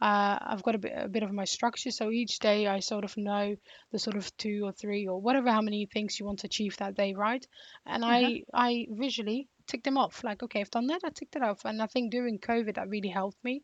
[0.01, 1.91] uh, I've got a bit a bit of my structure.
[1.93, 3.57] So each day, I sort of know
[3.93, 6.77] the sort of two or three or whatever how many things you want to achieve
[6.79, 7.45] that day, right?
[7.87, 8.31] And Uh-huh.
[8.31, 10.23] I I visually tick them off.
[10.25, 11.65] Like, okay, I've done that, I ticked it off.
[11.65, 13.63] And I think during COVID, that really helped me.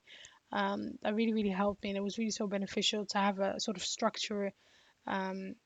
[0.53, 3.61] Um, that really really helped me, and it was really so beneficial to have a
[3.61, 4.53] sort of structure
[5.07, 5.57] um,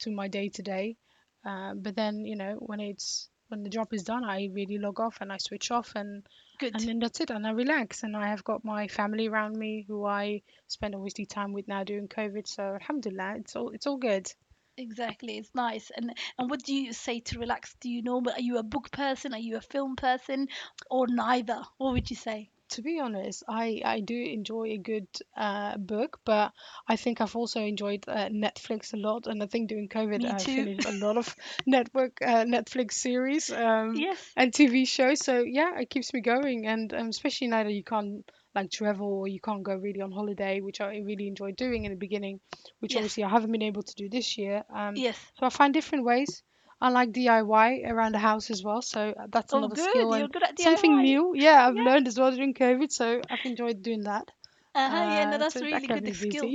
[0.00, 0.96] to my day to day.
[1.44, 5.00] Uh, But then, you know, when it's when the job is done, I really log
[5.00, 6.26] off and I switch off and
[6.58, 6.74] Good.
[6.74, 9.84] and then that's it and I relax and I have got my family around me
[9.86, 12.46] who I spend obviously time with now during COVID.
[12.46, 14.30] So alhamdulillah, it's all it's all good.
[14.76, 15.38] Exactly.
[15.38, 15.90] It's nice.
[15.96, 17.74] And and what do you say to relax?
[17.80, 18.22] Do you know?
[18.32, 19.34] Are you a book person?
[19.34, 20.48] Are you a film person,
[20.90, 21.62] or neither?
[21.78, 22.50] What would you say?
[22.70, 26.52] To be honest, I I do enjoy a good uh, book, but
[26.86, 30.30] I think I've also enjoyed uh, Netflix a lot, and I think during COVID Me
[30.30, 30.54] I too.
[30.56, 31.34] finished a lot of
[31.66, 34.32] network uh, Netflix series um, Yes.
[34.36, 35.20] and TV shows.
[35.20, 39.08] So yeah, it keeps me going, and um, especially now that you can't like travel
[39.20, 42.40] or you can't go really on holiday, which I really enjoyed doing in the beginning,
[42.80, 42.98] which Yes.
[42.98, 44.64] obviously I haven't been able to do this year.
[44.74, 45.18] Um, Yes.
[45.38, 46.42] so I find different ways.
[46.80, 49.90] I like DIY around the house as well, so uh, that's Oh, another good.
[49.90, 51.34] skill You're good at something new.
[51.34, 51.84] Yeah, I've Yeah.
[51.84, 54.30] learned as well during COVID, so I've enjoyed doing that.
[54.74, 55.04] Uh-huh.
[55.08, 55.24] Yeah.
[55.24, 56.50] No, Uh, that's so a that really good skill.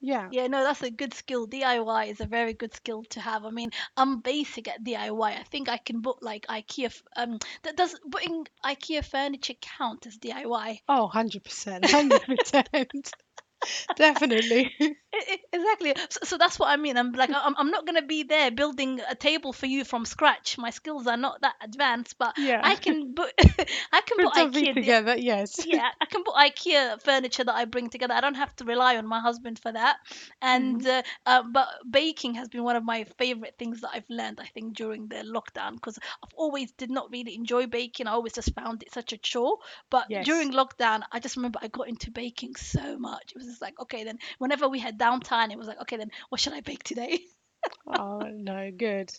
[0.00, 0.28] Yeah.
[0.30, 1.46] Yeah, no, that's a good skill.
[1.46, 3.44] DIY is a very good skill to have.
[3.44, 5.30] I mean, I'm basic at DIY.
[5.32, 6.86] I think I can book like IKEA.
[6.86, 10.80] f- Um, that does putting IKEA furniture count as DIY?
[10.88, 11.84] Oh, 100%.
[11.84, 12.68] 100%.
[12.72, 12.90] Definitely.
[12.92, 13.02] E-
[15.14, 15.94] e- Exactly.
[16.10, 16.96] So, so that's what I mean.
[16.96, 20.58] I'm like, I'm, I'm not gonna be there building a table for you from scratch.
[20.58, 22.62] My skills are not that advanced, but Yeah.
[22.62, 23.32] I can put,
[23.92, 24.72] I can put Put IKEA.
[24.74, 25.16] Together.
[25.16, 25.64] Yes.
[25.64, 28.14] yeah, I can put IKEA furniture that I bring together.
[28.14, 29.96] I don't have to rely on my husband for that.
[30.42, 34.08] And hmm uh, uh, but baking has been one of my favorite things that I've
[34.10, 34.40] learned.
[34.40, 38.06] I think during the lockdown because I've always did not really enjoy baking.
[38.06, 39.58] I always just found it such a chore.
[39.90, 40.20] But Yes.
[40.20, 43.32] during lockdown, I just remember I got into baking so much.
[43.34, 46.40] It was like okay, then whenever we had downtime, it was like okay, then what
[46.40, 47.18] should I bake today?
[47.86, 49.10] Oh, no, good.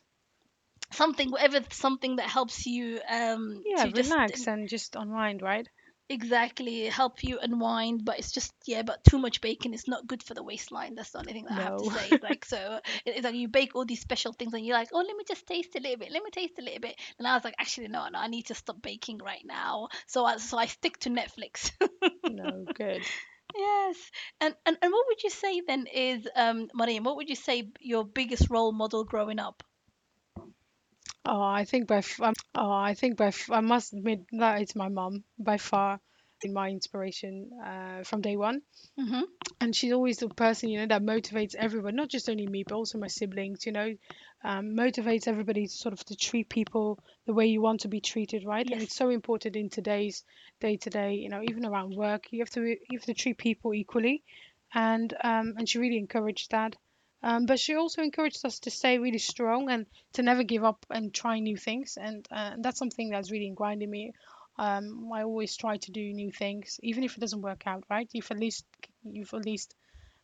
[0.92, 5.68] something, whatever, something that helps you um Yeah, to just relax and just unwind, right?
[6.10, 10.22] Exactly, help you unwind, but it's just yeah, but too much bacon is not good
[10.22, 10.94] for the waistline.
[10.94, 12.12] That's the only thing that I have to say.
[12.12, 15.00] It's like so, it's like you bake all these special things, and you're like, oh,
[15.00, 17.34] let me just taste a little bit, let me taste a little bit, and I
[17.34, 19.88] was like, actually, no, no, I need to stop baking right now.
[20.06, 21.72] So I so I stick to Netflix.
[22.28, 23.12] No, good.
[23.56, 26.70] Yes, and, and and what would you say then is um?
[26.74, 29.64] What would you say your biggest role model growing up?
[31.26, 34.62] Oh, I think by f- um, oh, I think by f- I must admit that
[34.62, 36.00] it's my mum by far
[36.46, 38.62] been my inspiration uh, from day one.
[39.00, 39.24] Mm-hmm.
[39.62, 42.76] and she's always the person you know that motivates everyone not just only me but
[42.76, 43.94] also my siblings you know
[44.44, 48.00] um, motivates everybody to sort of to treat people the way you want to be
[48.00, 48.70] treated right?
[48.72, 50.24] And it's so important in today's
[50.62, 53.38] day to day you know even around work you have to you have to treat
[53.38, 54.24] people equally.
[54.74, 56.76] And um, and she really encouraged that.
[57.24, 60.86] Um, but she also encouraged us to stay really strong and to never give up
[60.92, 61.98] and try new things.
[61.98, 64.14] And uh, that's something that's really ingrained in me
[64.58, 68.10] um, I always try to do new things, even if it doesn't work out, right?
[68.14, 68.66] You've at least
[69.04, 69.76] you've at least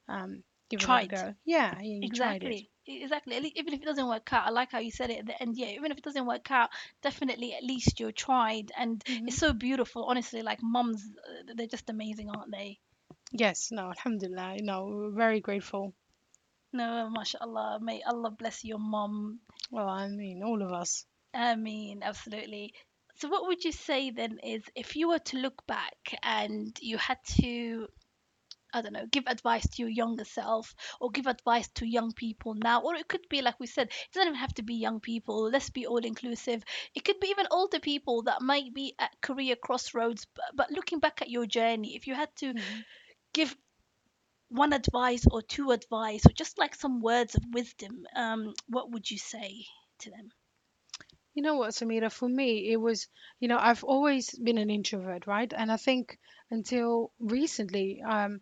[0.07, 1.33] um, given it a go.
[1.45, 1.75] Yeah,
[2.15, 2.57] tried it.
[2.57, 2.69] Exactly.
[2.87, 3.35] Exactly.
[3.37, 5.55] Even if it doesn't work out, I like how you said it at the end.
[5.57, 6.69] Yeah, even if it doesn't work out,
[7.01, 8.71] definitely at least you tried.
[8.77, 10.41] And hmm it's so beautiful, honestly.
[10.41, 12.79] Like mums, uh, they're just amazing, aren't they?
[13.33, 14.61] Yes, no, alhamdulillah.
[14.61, 15.93] No, we're very grateful.
[16.73, 17.79] No, mashallah.
[17.81, 19.39] May Allah bless your mom.
[19.71, 21.05] Well, I mean, all of us.
[21.33, 22.73] I mean, absolutely.
[23.15, 26.97] So, what would you say then is if you were to look back and you
[26.97, 27.87] had to
[28.73, 32.53] I don't know, give advice to your younger self or give advice to young people
[32.53, 32.81] now.
[32.81, 35.49] Or it could be, like we said, it doesn't even have to be young people.
[35.49, 36.63] Let's be all inclusive.
[36.93, 40.25] It could be even older people that might be at career crossroads.
[40.35, 42.81] But, but looking back at your journey, if you had to hmm
[43.33, 43.55] give
[44.49, 49.09] one advice or two advice or just like some words of wisdom, um, what would
[49.09, 49.65] you say
[49.99, 50.31] to them?
[51.33, 52.11] You know what, Samira?
[52.11, 53.07] For me, it was,
[53.39, 55.51] you know, I've always been an introvert, right?
[55.53, 56.17] And I think
[56.49, 58.41] until recently, um,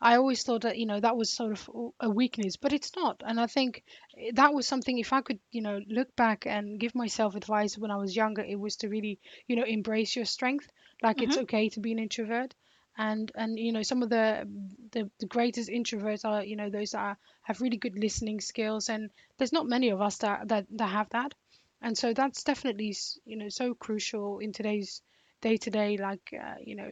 [0.00, 1.70] I always thought that, you know, that was sort of
[2.00, 3.22] a weakness, but it's not.
[3.24, 3.84] And I think
[4.18, 7.76] eh, that was something, if I could, you know, look back and give myself advice
[7.78, 10.68] when I was younger, it was to really, you know, embrace your strength.
[11.02, 12.54] Like it's hmm okay to be an introvert.
[12.96, 14.46] And and you know, some of the
[14.92, 18.88] the, the greatest introverts are, you know, those that are, have really good listening skills.
[18.88, 21.34] And there's not many of us that that, that have that.
[21.82, 25.02] And so that's definitely, you know, so crucial in today's
[25.40, 26.90] day to day, like, uh, you know,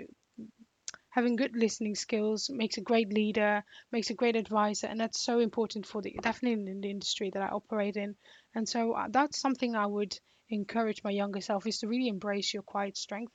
[1.11, 3.63] having good listening skills makes a great leader,
[3.93, 7.43] makes a great advisor, and that's so important for the definitely in the industry that
[7.43, 8.17] I operate in.
[8.55, 10.19] And so uh, that's something I would
[10.51, 13.33] encourage my younger self is to really embrace your quiet strength.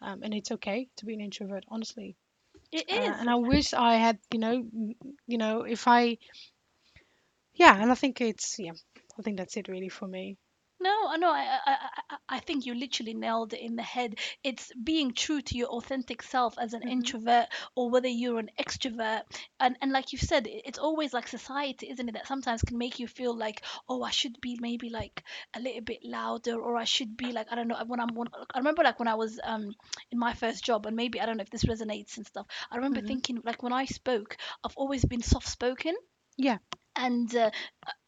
[0.00, 2.16] Um, and it's okay to be an introvert, honestly.
[2.72, 4.64] It Uh, and I wish I had, you know,
[5.26, 6.18] you know, if I,
[7.54, 8.72] yeah, and I think it's, yeah,
[9.18, 10.36] I think that's it really for me.
[10.82, 11.30] No, I know.
[11.30, 14.18] I, I, I, I I think you literally nailed it in the head.
[14.42, 18.50] It's being true to your authentic self as an hmm introvert or whether you're an
[18.58, 19.22] extrovert.
[19.60, 22.98] And and like you said, it's always like society, isn't it, that sometimes can make
[22.98, 25.22] you feel like, oh, I should be maybe like
[25.54, 27.82] a little bit louder, or I should be like, I don't know.
[27.86, 29.74] When I'm, when, I remember like when I was um
[30.10, 32.46] in my first job, and maybe I don't know if this resonates and stuff.
[32.70, 35.94] I remember hmm thinking like when I spoke, I've always been soft spoken
[36.36, 36.58] Yeah,
[36.96, 37.50] and uh,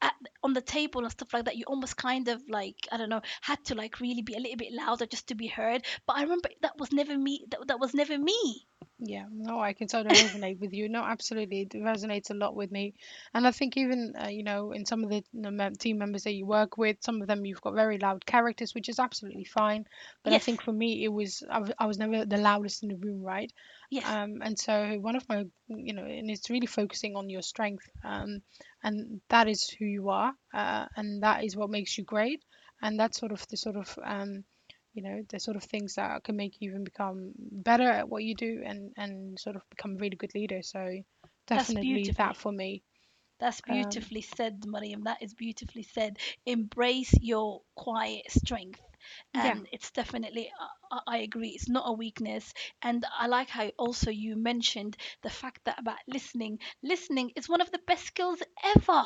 [0.02, 3.08] at, on the table and stuff like that you almost kind of like i don't
[3.08, 5.84] know had to like really be a little bit louder just to be heard.
[6.06, 8.66] But i remember that was never me that, that was never me
[9.06, 10.88] Yeah, no, I can totally resonate with you.
[10.88, 12.94] No, absolutely, it resonates a lot with me.
[13.34, 15.98] And I think even, uh, you know, in some of the you know, mem- team
[15.98, 18.98] members that you work with, some of them you've got very loud characters, which is
[18.98, 19.84] absolutely fine.
[20.22, 22.82] But I yes think for me, it was I was, I was never the loudest
[22.82, 23.52] in the room, right?
[23.90, 27.42] yes Um, and so one of my, you know, and it's really focusing on your
[27.42, 28.42] strength, um,
[28.82, 32.42] and that is who you are, uh, and that is what makes you great,
[32.82, 34.44] and that's sort of the sort of um,
[34.94, 38.24] you know, the sort of things that can make you even become better at what
[38.24, 40.62] you do and and sort of become a really good leader.
[40.62, 41.02] So
[41.46, 42.82] definitely that for me.
[43.38, 48.80] that's Um, beautifully said mariam that is beautifully said embrace your quiet strength
[49.34, 50.50] yeah, and it's definitely
[50.90, 55.30] I, I agree it's not a weakness and i like how also you mentioned the
[55.30, 58.42] fact that about listening listening is one of the best skills
[58.76, 59.04] ever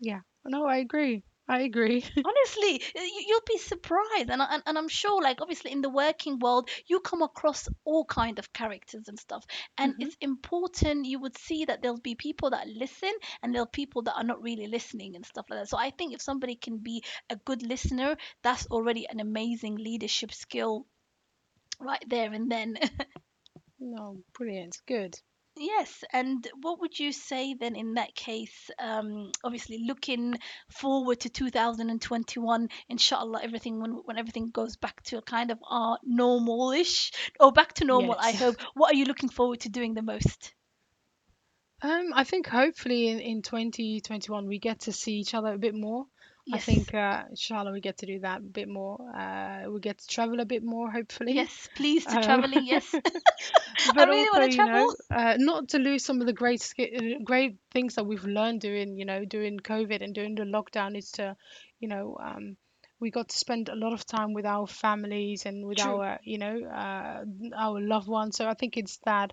[0.00, 0.20] yeah.
[0.44, 1.22] No, I agree.
[1.48, 2.04] I agree.
[2.26, 5.88] Honestly, you, you'll be surprised, and, I- and and I'm sure, like obviously in the
[5.88, 9.44] working world, you come across all kind of characters and stuff,
[9.78, 11.06] and hmm it's important.
[11.06, 14.42] You would see that there'll be people that listen, and there'll people that are not
[14.42, 15.68] really listening and stuff like that.
[15.68, 20.32] So I think if somebody can be a good listener, that's already an amazing leadership
[20.32, 20.86] skill
[21.80, 22.78] right there and then.
[23.80, 24.80] No, brilliant.
[24.86, 25.20] Good.
[25.58, 28.70] Yes, and what would you say then in that case?
[28.78, 30.34] Um, obviously, looking
[30.70, 35.98] forward to 2021, inshallah, everything when when everything goes back to a kind of our
[36.02, 38.56] normal-ish or back to normal, I hope.
[38.74, 40.52] What are you looking forward to doing the most?
[41.80, 45.74] Um, I think hopefully in, in 2021 we get to see each other a bit
[45.74, 46.06] more.
[46.52, 48.98] I Yes, think uh, inshallah we get to do that a bit more.
[49.14, 51.40] Uh, we get to travel a bit more, hopefully.
[51.40, 52.64] yes, please to Um, traveling.
[52.64, 52.98] Yes,
[53.98, 54.86] I but really also, want to you travel.
[54.90, 58.60] know, uh, not to lose some of the great uh, great things that we've learned
[58.60, 61.36] during, you know, during COVID and during the lockdown is to,
[61.80, 62.56] you know, um,
[63.00, 65.80] we got to spend a lot of time with our families and with True.
[65.80, 67.24] our, you know, uh,
[67.56, 68.36] our loved ones.
[68.36, 69.32] So I think it's that,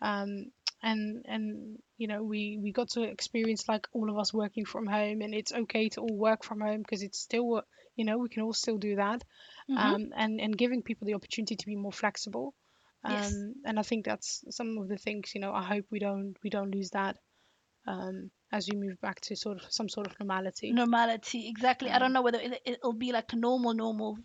[0.00, 0.50] um,
[0.82, 4.86] and and you know, we we got to experience like all of us working from
[4.86, 7.62] home, and it's okay to all work from home because it's still,
[7.96, 9.22] you know, we can all still do that,
[9.70, 9.94] Mm-hmm.
[9.94, 12.54] um, and and giving people the opportunity to be more flexible
[13.04, 13.34] Yes.
[13.34, 16.36] um, and I think that's some of the things, you know, I hope we don't
[16.42, 17.16] we don't lose that
[17.86, 20.76] um, as we move back to sort of some sort of normality.
[20.76, 21.90] Normality, exactly.
[21.90, 24.18] I don't Um, know whether it, it'll be like normal, normal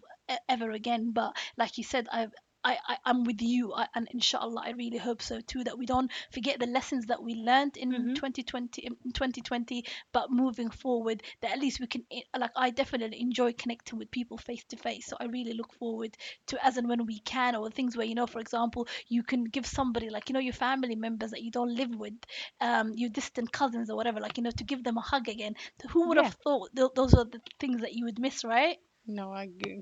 [0.49, 2.27] ever again, but like you said, I,
[2.71, 5.63] I, I I'm with you, I, and inshallah, I really hope so too.
[5.63, 10.31] That we don't forget the lessons that we learned in hmm 2020, in 2020, but
[10.31, 12.03] moving forward, that at least we can,
[12.37, 15.05] like, I definitely enjoy connecting with people face to face.
[15.07, 16.15] So I really look forward
[16.47, 19.43] to as and when we can, or things where you know, for example, you can
[19.45, 22.13] give somebody like you know your family members that you don't live with,
[22.61, 25.55] um, your distant cousins or whatever, like you know, to give them a hug again
[25.91, 28.77] who would have thought th- those are the things that you would miss, right?
[29.07, 29.81] no, I g-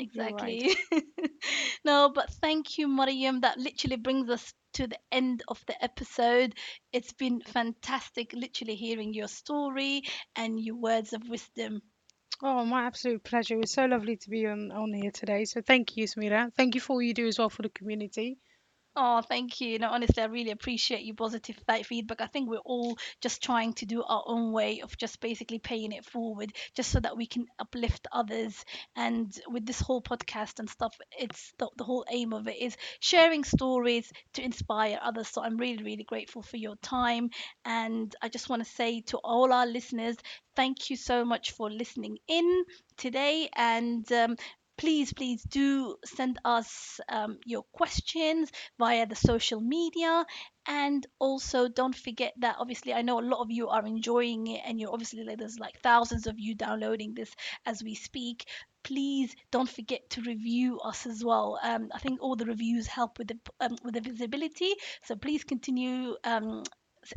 [0.00, 0.60] exactly.
[0.60, 0.76] Right.
[1.84, 3.40] No, but thank you, Mariam.
[3.40, 6.54] That literally brings us to the end of the episode.
[6.92, 10.02] It's been fantastic, literally hearing your story
[10.36, 11.82] and your words of wisdom.
[12.42, 13.54] Oh, my absolute pleasure.
[13.54, 15.44] It was so lovely to be on on here today.
[15.44, 16.52] So thank you, Samira.
[16.54, 18.38] Thank you for all you do as well for the community.
[18.96, 19.78] Oh, thank you.
[19.78, 22.20] No, honestly, I really appreciate your positive fe- feedback.
[22.20, 25.92] I think we're all just trying to do our own way of just basically paying
[25.92, 28.64] it forward, just so that we can uplift others.
[28.96, 32.76] And with this whole podcast and stuff, it's the, the whole aim of it is
[32.98, 35.28] sharing stories to inspire others.
[35.28, 37.30] So I'm really, really grateful for your time.
[37.64, 40.16] And I just want to say to all our listeners,
[40.56, 42.64] thank you so much for listening in
[42.96, 43.48] today.
[43.56, 44.36] And um,
[44.80, 50.24] please, please do send us um, your questions via the social media.
[50.66, 54.62] And also, don't forget that obviously, I know a lot of you are enjoying it,
[54.64, 57.30] and you're obviously like, there's like thousands of you downloading this
[57.66, 58.46] as we speak.
[58.82, 61.58] Please don't forget to review us as well.
[61.62, 64.72] Um, I think all the reviews help with the um, with the visibility.
[65.02, 66.62] So please continue um,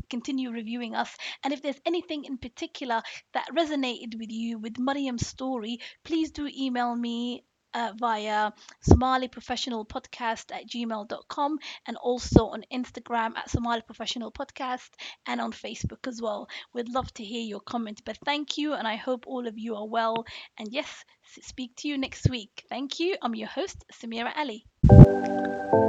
[0.10, 1.16] continue reviewing us.
[1.44, 3.02] And if there's anything in particular
[3.34, 7.44] that resonated with you with Mariam's story, please do email me
[7.74, 8.52] uh, via
[8.82, 14.90] Somali Professional Podcast at gmail.com and also on Instagram at Somali Professional Podcast
[15.28, 16.48] and on Facebook as well.
[16.74, 18.02] We'd love to hear your comment.
[18.06, 20.26] But thank you, and I hope all of you are well.
[20.58, 21.06] And yes,
[21.42, 22.64] speak to you next week.
[22.70, 23.16] Thank you.
[23.22, 24.66] I'm your host, Samira Ali.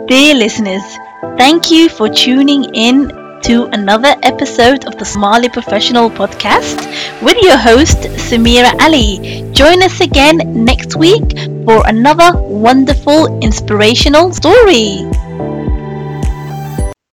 [0.06, 0.84] Dear listeners,
[1.38, 6.80] thank you for tuning in to another episode of the Somali Professional Podcast
[7.20, 9.44] with your host, Samira Ali.
[9.52, 11.36] Join us again next week
[11.66, 15.04] for another wonderful, inspirational story.